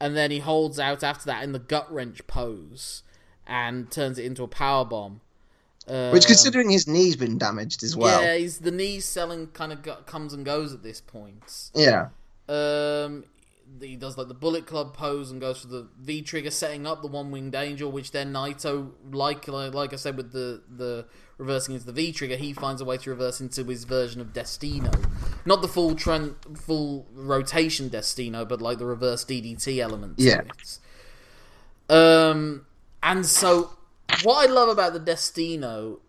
[0.01, 3.03] and then he holds out after that in the gut wrench pose
[3.47, 5.21] and turns it into a power bomb.
[5.87, 8.23] Uh, which considering his knee's been damaged as well.
[8.23, 11.71] yeah, he's the knee selling kind of comes and goes at this point.
[11.75, 12.09] Yeah,
[12.49, 13.25] Um,
[13.81, 17.03] he does like the Bullet Club pose and goes for the V trigger, setting up
[17.03, 21.07] the one winged angel, which then Naito, like like, like I said with the the
[21.41, 24.33] reversing into the V trigger, he finds a way to reverse into his version of
[24.33, 24.91] Destino,
[25.45, 30.15] not the full tran- full rotation Destino, but like the reverse DDT element.
[30.19, 30.43] Yeah.
[31.89, 32.67] Um,
[33.03, 33.71] and so
[34.23, 36.01] what I love about the Destino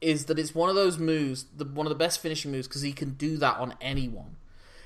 [0.00, 2.82] is that it's one of those moves, the, one of the best finishing moves, because
[2.82, 4.36] he can do that on anyone.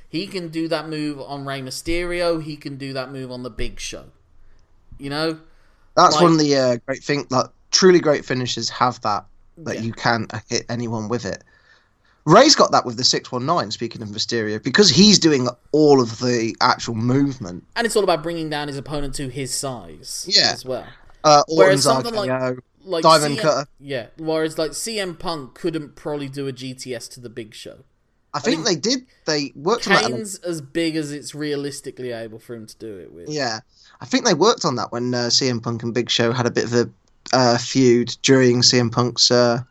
[0.09, 2.41] He can do that move on Rey Mysterio.
[2.41, 4.05] He can do that move on the Big Show.
[4.99, 5.41] You know,
[5.97, 7.27] that's Like- one of the uh, great thing.
[7.31, 9.27] Like truly great finishes have that
[9.59, 9.81] that Yeah.
[9.83, 11.43] you can hit anyone with it.
[12.25, 13.71] Ray's got that with the six one nine.
[13.71, 17.65] Speaking of Mysterio, because he's doing all of the actual movement.
[17.77, 20.25] and it's all about bringing down his opponent to his size.
[20.29, 20.51] Yeah.
[20.53, 20.87] as well.
[21.23, 23.69] Uh, Whereas something like- RKO, Like Diamond CM Cutter.
[23.81, 24.07] Yeah.
[24.17, 27.79] Whereas like CM Punk couldn't probably do a GTS to the Big Show.
[28.35, 29.07] I think they did.
[29.25, 30.05] They worked on that.
[30.11, 33.29] Kane's as big as it's realistically able for him to do it with.
[33.31, 33.61] Yeah,
[34.01, 36.51] I think they worked on that when uh, CM Punk and Big Show had a
[36.51, 36.91] bit of a
[37.33, 39.63] uh, feud during CM Punk's uh,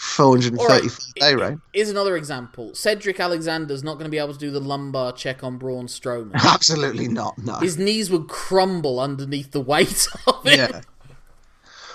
[0.00, 1.60] 435 day reign.
[1.74, 2.74] Here's another example.
[2.74, 6.34] Cedric Alexander's not going to be able to do the lumbar check on Braun Strowman.
[6.34, 7.36] Absolutely not.
[7.38, 7.54] No.
[7.56, 10.56] His knees would crumble underneath the weight of it.
[10.56, 10.80] Yeah.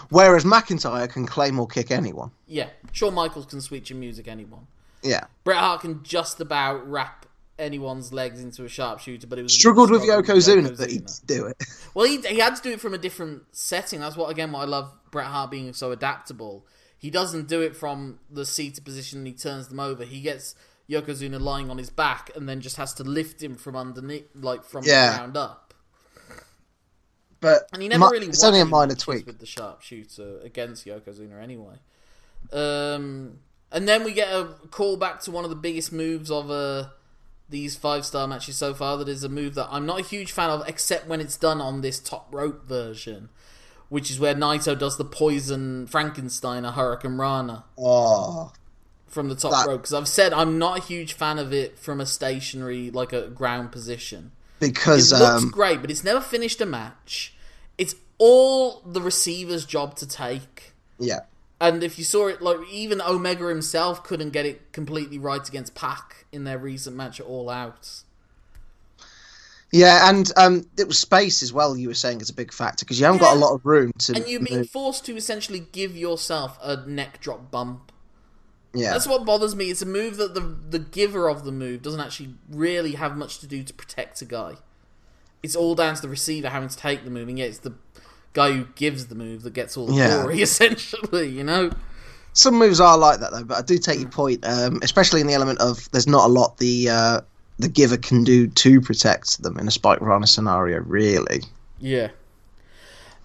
[0.10, 2.30] Whereas McIntyre can Claymore kick anyone.
[2.48, 2.70] Yeah.
[2.92, 4.68] Shawn Michaels can Sweet Chin Music anyone.
[5.02, 5.26] Yeah.
[5.44, 7.25] Bret Hart can just about wrap
[7.58, 11.64] anyone's legs into a sharpshooter, but it was Struggled with Yokozuna, but he'd do it.
[11.94, 14.00] Well, he, he had to do it from a different setting.
[14.02, 16.66] That's what again what I love Bret Hart being so adaptable.
[16.98, 20.04] He doesn't do it from the seated position and he turns them over.
[20.06, 20.56] He gets
[20.90, 24.64] Yokozuna lying on his back and then just has to lift him from underneath, like
[24.64, 25.12] from Yeah.
[25.12, 25.74] the ground up.
[27.42, 29.26] But And he never mi- really it's only a minor tweak.
[29.28, 31.76] with the sharpshooter against Yokozuna anyway.
[32.52, 33.40] Um,
[33.72, 36.90] and then we get a call back to one of the biggest moves of uh,
[37.50, 38.98] these five star matches so far.
[38.98, 41.62] That is a move that I'm not a huge fan of, except when it's done
[41.62, 43.30] on this top rope version,
[43.90, 48.52] which is where Naito does the poison Frankenstein, a Hurricane Rana Oh,
[49.08, 49.82] from the top That- rope.
[49.82, 53.28] Because I've said I'm not a huge fan of it from a stationary, like a
[53.28, 54.32] ground position.
[54.60, 57.36] because It looks um, great, but it's never finished a match.
[57.78, 60.74] It's all the receiver's job to take.
[60.98, 61.20] yeah,
[61.68, 65.76] And if you saw it, like even Omega himself couldn't get it completely right against
[65.76, 68.02] Pac in their recent match at All Out.
[69.72, 71.76] yeah, and um, it was space as well.
[71.76, 73.92] You were saying is a big factor because you haven't got a lot of room
[74.00, 74.16] to.
[74.16, 74.70] And you're being move.
[74.70, 77.92] forced to essentially give yourself a neck drop bump.
[78.74, 79.70] yeah, That's what bothers me.
[79.72, 83.40] It's a move that the the giver of the move doesn't actually really have much
[83.40, 84.56] to do to protect a guy.
[85.44, 87.74] It's all down to the receiver having to take the move, and yet it's the
[88.36, 90.22] guy who gives the move that gets all the Yeah.
[90.22, 91.28] glory, essentially.
[91.30, 91.72] You know.
[92.34, 95.28] Some moves are like that though, but I do take your point, um, especially in
[95.28, 97.22] the element of there's not a lot the uh,
[97.58, 101.42] the giver can do to protect them in a Spike Rana scenario, really.
[101.80, 102.10] Yeah.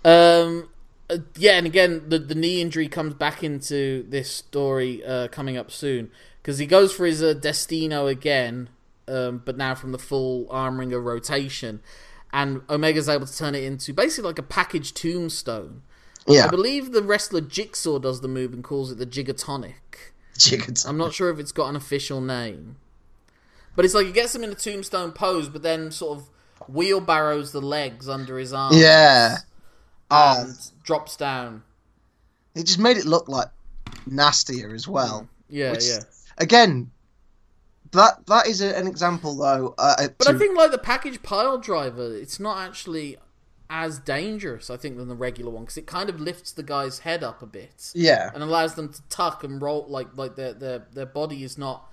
[0.04, 0.68] Um.
[1.10, 5.56] uh, yeah, and again, the the knee injury comes back into this story uh, coming
[5.56, 8.68] up soon because he goes for his uh, Destino again,
[9.08, 11.80] um, but now from the full arm wringer rotation,
[12.32, 15.82] and Omega's able to turn it into basically like a package tombstone.
[16.26, 16.44] Yeah.
[16.46, 20.12] I believe the wrestler Jigsaw does the move and calls it the Jig 'n Tonic.
[20.36, 20.84] Jiggers.
[20.86, 22.76] I'm not sure if it's got an official name.
[23.76, 26.28] But it's like it gets him in a tombstone pose, but then sort of
[26.68, 28.76] wheelbarrows the legs under his arms.
[28.76, 29.38] Yeah.
[30.10, 31.62] And um, drops down.
[32.54, 33.48] it just made it look like
[34.06, 35.28] nastier as well.
[35.48, 36.00] Yeah, Which- yeah.
[36.38, 36.90] Again,
[37.92, 39.74] that that is a, an example though.
[39.78, 43.16] Uh, But to- I think like the package pile driver, it's not actually
[43.72, 47.00] as dangerous, I think, than the regular one because it kind of lifts the guy's
[47.00, 50.52] head up a bit yeah, and allows them to tuck and roll like like their
[50.52, 51.88] their their body is not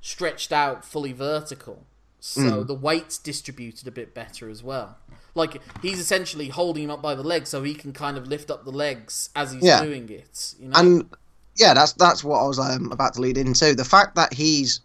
[0.00, 1.84] stretched out fully vertical.
[2.20, 4.96] so the weight's distributed a bit better as well.
[5.34, 8.50] Like he's essentially holding him up by the legs, so he can kind of lift
[8.50, 9.82] up the legs as he's Yeah.
[9.84, 10.54] doing it.
[10.58, 11.10] You know, and
[11.56, 13.74] yeah, that's that's what I was um, about to lead into.
[13.74, 14.80] The fact that he's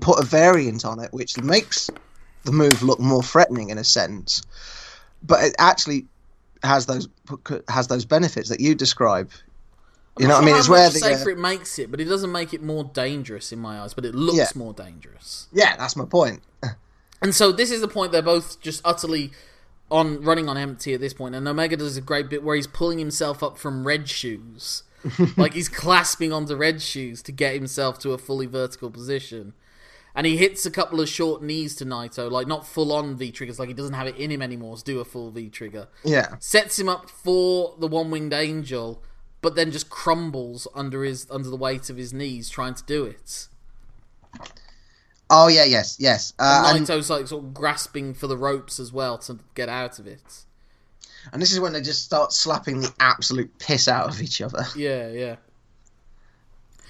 [0.00, 1.90] put a variant on it, which makes
[2.44, 4.42] the move look more threatening in a sense,
[5.22, 6.06] but it actually
[6.62, 7.08] has those
[7.68, 9.30] has those benefits that you describe.
[10.18, 10.56] You know what I mean?
[10.56, 13.50] It's where the safer uh, it makes it, but it doesn't make it more dangerous
[13.52, 13.94] in my eyes.
[13.94, 14.46] But it looks Yeah.
[14.54, 15.48] more dangerous.
[15.52, 16.42] yeah, that's my point.
[17.22, 19.30] And so this is the point they're both just utterly
[19.90, 21.34] on running on empty at this point.
[21.34, 24.82] And Omega does a great bit where he's pulling himself up from red shoes,
[25.36, 29.54] like he's clasping onto red shoes to get himself to a fully vertical position.
[30.14, 33.32] And he hits a couple of short knees to Naito, like not full on V
[33.32, 35.88] triggers, like he doesn't have it in him anymore to do a full V trigger.
[36.04, 39.02] Yeah, Sets him up for the one winged angel,
[39.42, 43.04] but then just crumbles under his under the weight of his knees trying to do
[43.04, 43.48] it.
[45.30, 46.32] Oh yeah, yes, yes.
[46.38, 49.98] Uh, and, Naito's like sort of grasping for the ropes as well to get out
[49.98, 50.44] of it.
[51.32, 54.64] and this is when they just start slapping the absolute piss out of each other.
[54.76, 55.36] Yeah, yeah.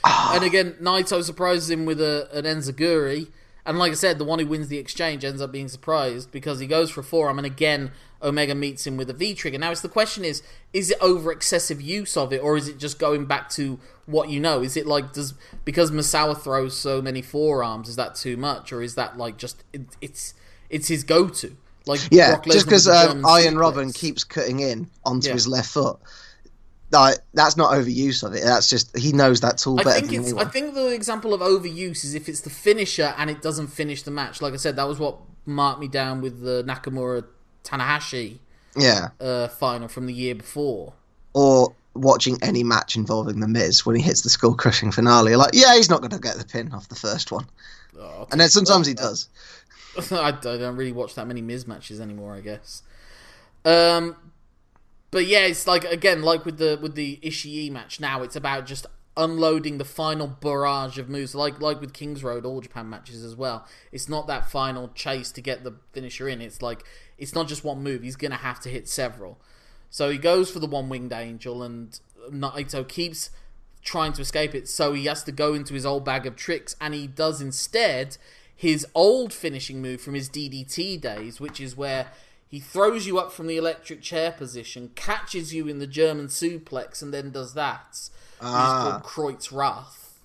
[0.05, 3.29] And again, Naito surprises him with a, an Enziguri.
[3.67, 6.61] And like I said, the one who wins the exchange ends up being surprised because
[6.61, 7.93] he goes for a forearm, and again,
[8.23, 9.57] Omega meets him with a V trigger.
[9.57, 10.43] Now, it's the question is:
[10.75, 14.29] is it over excessive use of it, or is it just going back to what
[14.29, 14.61] you know?
[14.63, 15.33] Is it like does
[15.65, 17.89] because Misawa throws so many forearms?
[17.89, 20.35] Is that too much, or is that like just it, it's
[20.69, 21.57] it's his go to?
[21.87, 23.55] Like Yeah, just because um, Arjen.
[23.55, 25.35] Robben keeps cutting in onto Yeah.
[25.35, 25.99] his left foot.
[26.95, 28.43] Like, that's not overuse of it.
[28.45, 30.47] That's just he knows that tool I better think than anyone.
[30.47, 34.03] I think the example of overuse is if it's the finisher and it doesn't finish
[34.03, 34.41] the match.
[34.41, 37.25] Like I said, that was what marked me down with the Nakamura
[37.65, 38.39] Tanahashi
[38.77, 40.95] Yeah, uh, final from the year before.
[41.35, 45.31] or watching any match involving the Miz when he hits the skull crushing finale.
[45.31, 47.47] You're like, yeah, he's not going to get the pin off the first one,
[47.99, 49.29] Oh, and then sometimes he does.
[50.11, 52.35] I don't really watch that many Miz matches anymore.
[52.35, 52.83] I guess.
[53.65, 54.17] Um,
[55.15, 58.01] but yeah, it's like again, like with the with the Ishii match.
[58.01, 58.85] Now it's about just
[59.17, 63.37] unloading the final barrage of moves, like like with Kings Road All Japan matches as
[63.37, 63.65] well.
[63.93, 66.41] It's not that final chase to get the finisher in.
[66.41, 66.85] It's like
[67.17, 68.03] it's not just one move.
[68.03, 69.39] He's gonna have to hit several.
[69.89, 71.97] So he goes for the one winged angel, and
[72.29, 73.31] Naito keeps
[73.83, 74.69] trying to escape it.
[74.69, 78.17] So he has to go into his old bag of tricks, and he does instead
[78.57, 82.09] his old finishing move from his DDT days, which is where
[82.55, 87.03] he throws you up from the electric chair position, catches you in the German suplex,
[87.03, 88.09] and then does that.
[88.41, 88.91] Ah.
[88.93, 90.21] called Croyt's Wrath.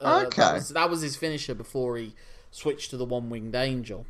[0.00, 0.42] Uh, Okay.
[0.42, 2.16] That was, that was his finisher before he
[2.50, 4.06] switched to the one winged angel.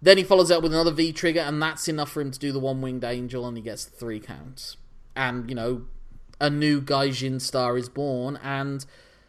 [0.00, 2.52] Then he follows up with another V trigger, and that's enough for him to do
[2.52, 4.78] the one winged angel, and he gets three counts.
[5.14, 5.82] And, you know,
[6.40, 8.86] a new Gaijin star is born, and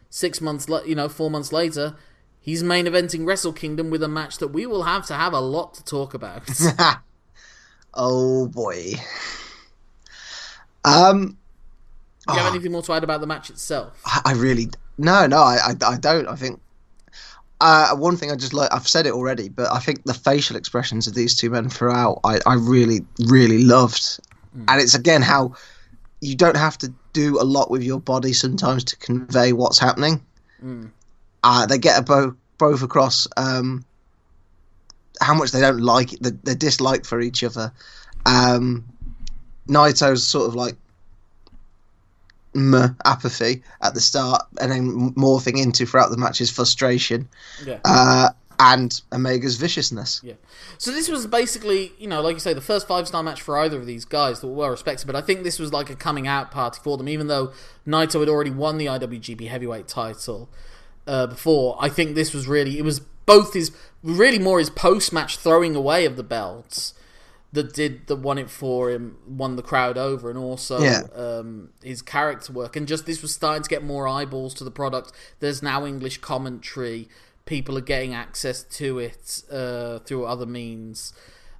[0.08, 1.94] six months, la- you know, four months later,
[2.40, 5.40] he's main eventing Wrestle Kingdom with a match that we will have to have a
[5.40, 6.48] lot to talk about.
[7.98, 8.92] Oh boy.
[10.84, 11.36] Um,
[12.26, 12.54] Do you have Oh.
[12.54, 14.00] anything more to add about the match itself?
[14.24, 16.26] I really no, no, I, I, I don't.
[16.28, 16.60] I think
[17.60, 20.56] uh, one thing I just like I've said it already, but I think the facial
[20.56, 24.20] expressions of these two men throughout, I, I really, really loved,
[24.54, 25.54] and it's again how
[26.20, 30.20] you don't have to do a lot with your body sometimes to convey what's happening.
[30.64, 30.90] Mm.
[31.44, 33.84] Uh, they get a both both across um,
[35.20, 37.72] how much they don't like the, the dislike for each other.
[38.26, 38.84] Um,
[39.68, 40.76] Naito's sort of like
[42.54, 47.28] meh, apathy at the start, and then morphing into throughout the match's frustration
[47.64, 47.78] Yeah.
[47.84, 50.20] uh, and Omega's viciousness.
[50.24, 50.32] Yeah.
[50.78, 53.56] So this was basically, you know, like you say, the first five star match for
[53.58, 55.06] either of these guys that were well respected.
[55.06, 57.52] But I think this was like a coming out party for them, even though
[57.86, 60.48] Naito had already won the IWGP Heavyweight title
[61.06, 61.76] uh, before.
[61.78, 63.70] I think this was really it was both his
[64.02, 66.94] really more his post match throwing away of the belts
[67.52, 71.02] that did that won it for him, won the crowd over, and also Yeah.
[71.14, 72.76] um, his character work.
[72.76, 75.12] And just this was starting to get more eyeballs to the product.
[75.40, 77.08] There's now English commentary.
[77.46, 81.14] People are getting access to it uh, through other means.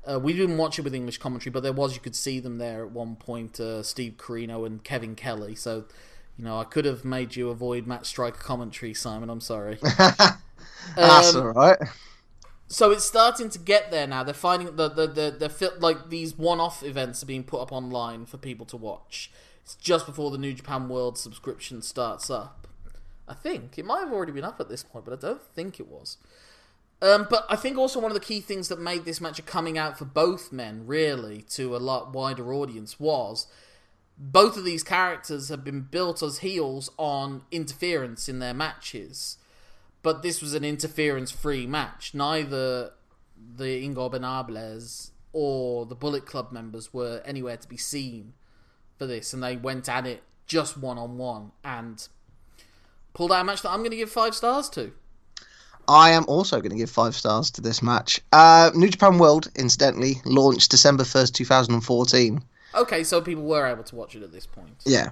[0.06, 2.58] Uh, we didn't watch it with English commentary, but there was you could see them
[2.58, 3.58] there at one point.
[3.58, 5.54] Uh, Steve Corino and Kevin Kelly.
[5.54, 5.84] So,
[6.38, 9.30] you know, I could have made you avoid Matt Striker commentary, Simon.
[9.30, 9.78] I'm sorry.
[10.96, 11.78] That's Um, all right.
[12.68, 14.22] so it's starting to get there now.
[14.22, 18.26] They're finding the the the, the like these one-off events are being put up online
[18.26, 19.30] for people to watch.
[19.62, 22.68] It's just before the New Japan World subscription starts up.
[23.26, 25.80] I think it might have already been up at this point, but I don't think
[25.80, 26.18] it was.
[27.00, 29.42] Um, but I think also one of the key things that made this match a
[29.42, 33.46] coming out for both men, really, to a lot wider audience, was
[34.18, 39.38] both of these characters have been built as heels on interference in their matches
[40.02, 42.14] but this was an interference-free match.
[42.14, 42.92] Neither
[43.56, 48.34] the Ingobernables or the Bullet Club members were anywhere to be seen
[48.96, 52.08] for this, and they went at it just one on one and
[53.12, 54.92] pulled out a match that I'm going to give five stars to.
[55.86, 58.20] I am also going to give five stars to this match.
[58.32, 62.42] Uh, New Japan World, incidentally, launched December 1st, 2014.
[62.74, 64.76] Okay, so people were able to watch it at this point.
[64.84, 65.10] Yeah.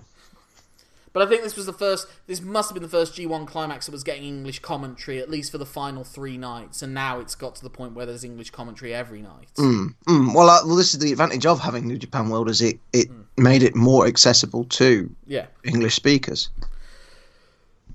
[1.16, 2.08] But I think this was the first.
[2.26, 5.50] This must have been the first G1 climax that was getting English commentary, at least
[5.50, 6.82] for the final three nights.
[6.82, 9.48] And now it's got to the point where there's English commentary every night.
[9.56, 10.34] Mm, mm.
[10.34, 13.08] Well, uh, well, this is the advantage of having New Japan World, is it it
[13.10, 13.24] mm.
[13.38, 16.50] made it more accessible to yeah English speakers.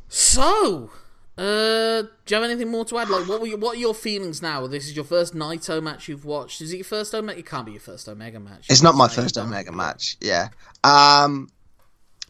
[0.10, 0.90] So,
[1.38, 3.10] uh, do you have anything more to add?
[3.10, 4.68] Like, what were your, what are your feelings now?
[4.68, 6.62] This is your first Naito match you've watched.
[6.62, 7.40] Is it your first Omega?
[7.40, 8.68] It can't be your first Omega match.
[8.70, 10.18] It's not my first Omega match.
[10.20, 10.50] Yeah.
[10.84, 11.50] Um,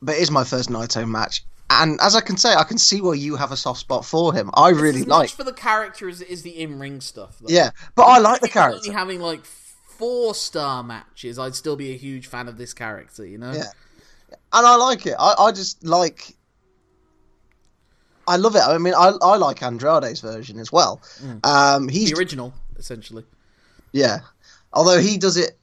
[0.02, 1.44] but it is my first Naito match.
[1.74, 4.34] And as I can say, I can see why you have a soft spot for
[4.34, 4.52] him.
[4.54, 7.40] I it's really like for the character as it is the in-ring stuff.
[7.40, 7.48] Though.
[7.48, 8.82] Yeah, but I like the character.
[8.84, 13.26] Only having like four star matches, I'd still be a huge fan of this character.
[13.26, 13.54] You know.
[13.54, 13.72] Yeah,
[14.52, 15.16] and I like it.
[15.18, 16.36] I, I just like.
[18.32, 18.62] I love it.
[18.62, 21.02] I mean, I I like Andrade's version as well.
[21.22, 21.46] Mm.
[21.46, 23.26] Um, he's the original, essentially.
[23.92, 24.20] Yeah,
[24.72, 25.58] although he does it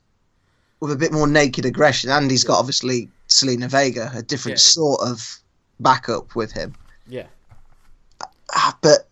[0.80, 4.72] with a bit more naked aggression, and he's got obviously Zelina Vega, a different yeah.
[4.72, 5.38] sort of
[5.80, 6.74] backup with him.
[7.06, 7.26] Yeah.
[8.20, 9.08] Uh, but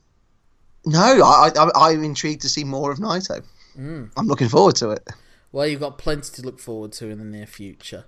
[0.85, 3.43] no, I, I I'm intrigued to see more of Naito.
[3.79, 4.11] Mm.
[4.19, 5.09] I'm looking forward to it.
[5.51, 8.05] Well, you've got plenty to look forward to in the near future.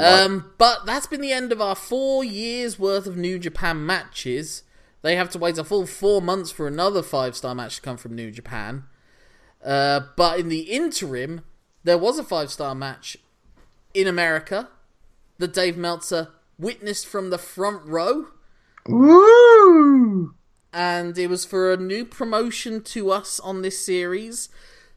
[0.00, 4.62] Um, but that's been the end of our four years worth of New Japan matches.
[5.02, 7.96] They have to wait a full four months for another five star match to come
[7.96, 8.84] from New Japan.
[9.64, 11.42] Uh, but in the interim,
[11.84, 13.16] there was a five star match
[13.94, 14.68] in America
[15.38, 16.28] that Dave Meltzer
[16.58, 18.28] witnessed from the front row.
[18.86, 20.34] Woo!
[20.72, 24.48] And it was for a new promotion to us on this series.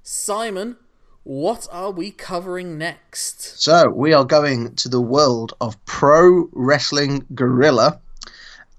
[0.01, 0.77] Simon,
[1.23, 3.61] what are we covering next?
[3.61, 7.99] So, we are going to the world of Pro Wrestling Guerrilla,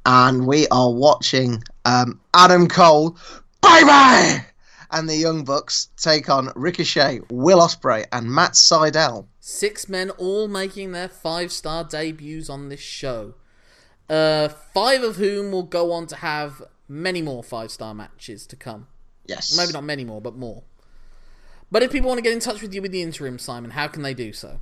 [0.07, 3.19] and we are watching um, Adam Cole,
[3.61, 4.47] bye bye,
[4.93, 9.27] and the Young Bucks take on Ricochet, Will Ospreay, and Matt Sydal.
[9.41, 13.35] Six men all making their five star debuts on this show.
[14.09, 18.55] Uh, five of whom will go on to have many more five star matches to
[18.55, 18.87] come.
[19.27, 19.57] Yes.
[19.57, 20.63] Maybe not many more, but more.
[21.69, 23.89] But if people want to get in touch with you with the interim, Simon, how
[23.89, 24.61] can they do so?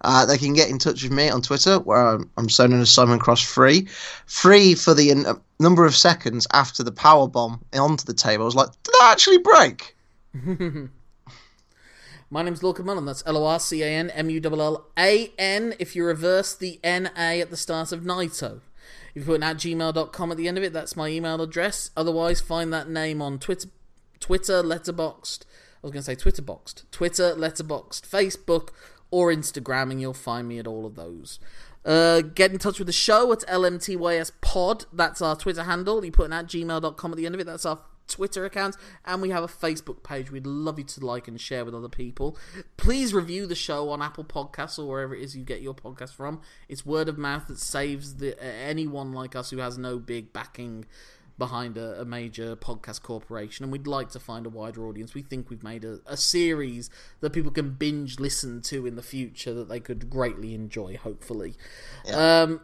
[0.00, 2.80] Uh, they can get in touch with me on Twitter, where I'm, I'm so known
[2.80, 3.86] as Simon Cross Free.
[4.26, 8.44] Free for the uh, number of seconds after the power bomb onto the table.
[8.44, 9.96] I was like, did that actually break?
[12.30, 13.06] My name's Lorcan Mullan.
[13.06, 16.04] That's L O R C A N M U L L A N if you
[16.04, 18.60] reverse the N A at the start of Naito.
[19.14, 21.90] If you put an at gmail.com at the end of it, that's my email address.
[21.96, 23.68] Otherwise, find that name on Twitter,
[24.18, 25.44] Twitter, Letterboxd.
[25.44, 26.90] I was going to say Twitter boxed.
[26.90, 28.70] Twitter, Letterboxd, Facebook,
[29.14, 31.38] or Instagram, and you'll find me at all of those.
[31.84, 34.86] Uh, get in touch with the show at LMTYS Pod.
[34.92, 36.04] That's our Twitter handle.
[36.04, 37.44] You put an at gmail.com at the end of it.
[37.44, 40.32] That's our Twitter account, and we have a Facebook page.
[40.32, 42.36] We'd love you to like and share with other people.
[42.76, 46.14] Please review the show on Apple Podcasts or wherever it is you get your podcast
[46.14, 46.40] from.
[46.68, 50.32] It's word of mouth that saves the, uh, anyone like us who has no big
[50.32, 50.86] backing
[51.36, 55.14] behind a, a, major podcast corporation, and we'd like to find a wider audience.
[55.14, 59.02] We think we've made a, a series that people can binge listen to in the
[59.02, 61.54] future that they could greatly enjoy, hopefully.
[62.04, 62.42] Yeah.
[62.42, 62.60] Um,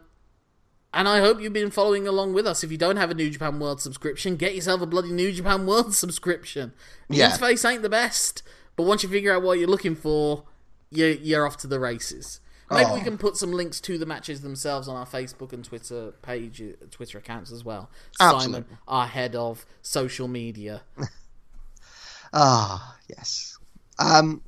[0.93, 2.63] and I hope you've been following along with us.
[2.63, 5.65] If you don't have a New Japan World subscription, get yourself a bloody New Japan
[5.65, 6.73] World subscription.
[7.09, 7.31] Yeah.
[7.31, 8.43] interface ain't the best,
[8.75, 10.43] but once you figure out what you're looking for,
[10.89, 12.39] you're, you're off to the races.
[12.71, 12.93] Maybe oh.
[12.93, 16.61] we can put some links to the matches themselves on our Facebook and Twitter page,
[16.61, 17.89] uh, Twitter accounts as well.
[18.19, 18.61] Absolutely.
[18.61, 20.81] Simon, our head of social media.
[22.33, 23.57] ah, yes.
[23.99, 24.41] Um,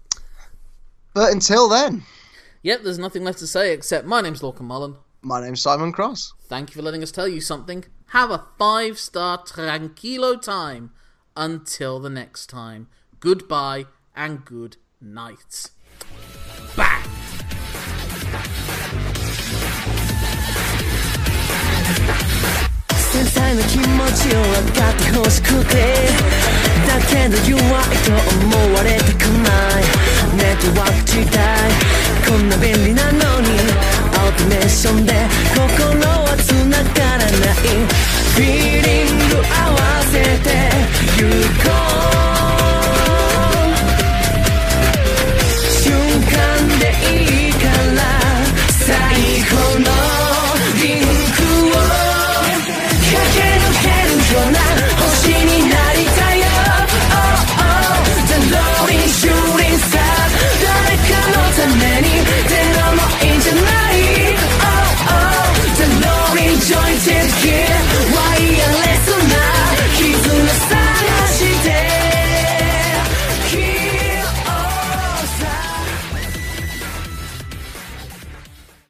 [1.14, 2.04] but until then.
[2.62, 4.96] Yep, there's nothing left to say except my name's Lorcan Mullan.
[5.22, 6.34] My name's Simon Cross.
[6.44, 7.86] Thank you for letting us tell you something.
[8.08, 10.92] Have a five star tranquilo time.
[11.36, 12.88] Until the next time.
[13.20, 15.72] Goodbye and good night.
[23.12, 23.84] 繊細な気持
[24.14, 25.74] ちを分かってほしくて
[26.88, 28.12] だけど弱いと
[28.46, 29.50] 思われたくな
[29.80, 29.84] い
[30.36, 31.38] ネットワーク自体
[32.28, 35.14] こんな便利なのにオートメーションで
[35.54, 37.30] 心は繋がらない
[38.34, 39.78] フィーリング合わ
[40.12, 40.50] せて
[41.18, 41.24] 行
[41.64, 41.70] こ
[42.30, 42.33] う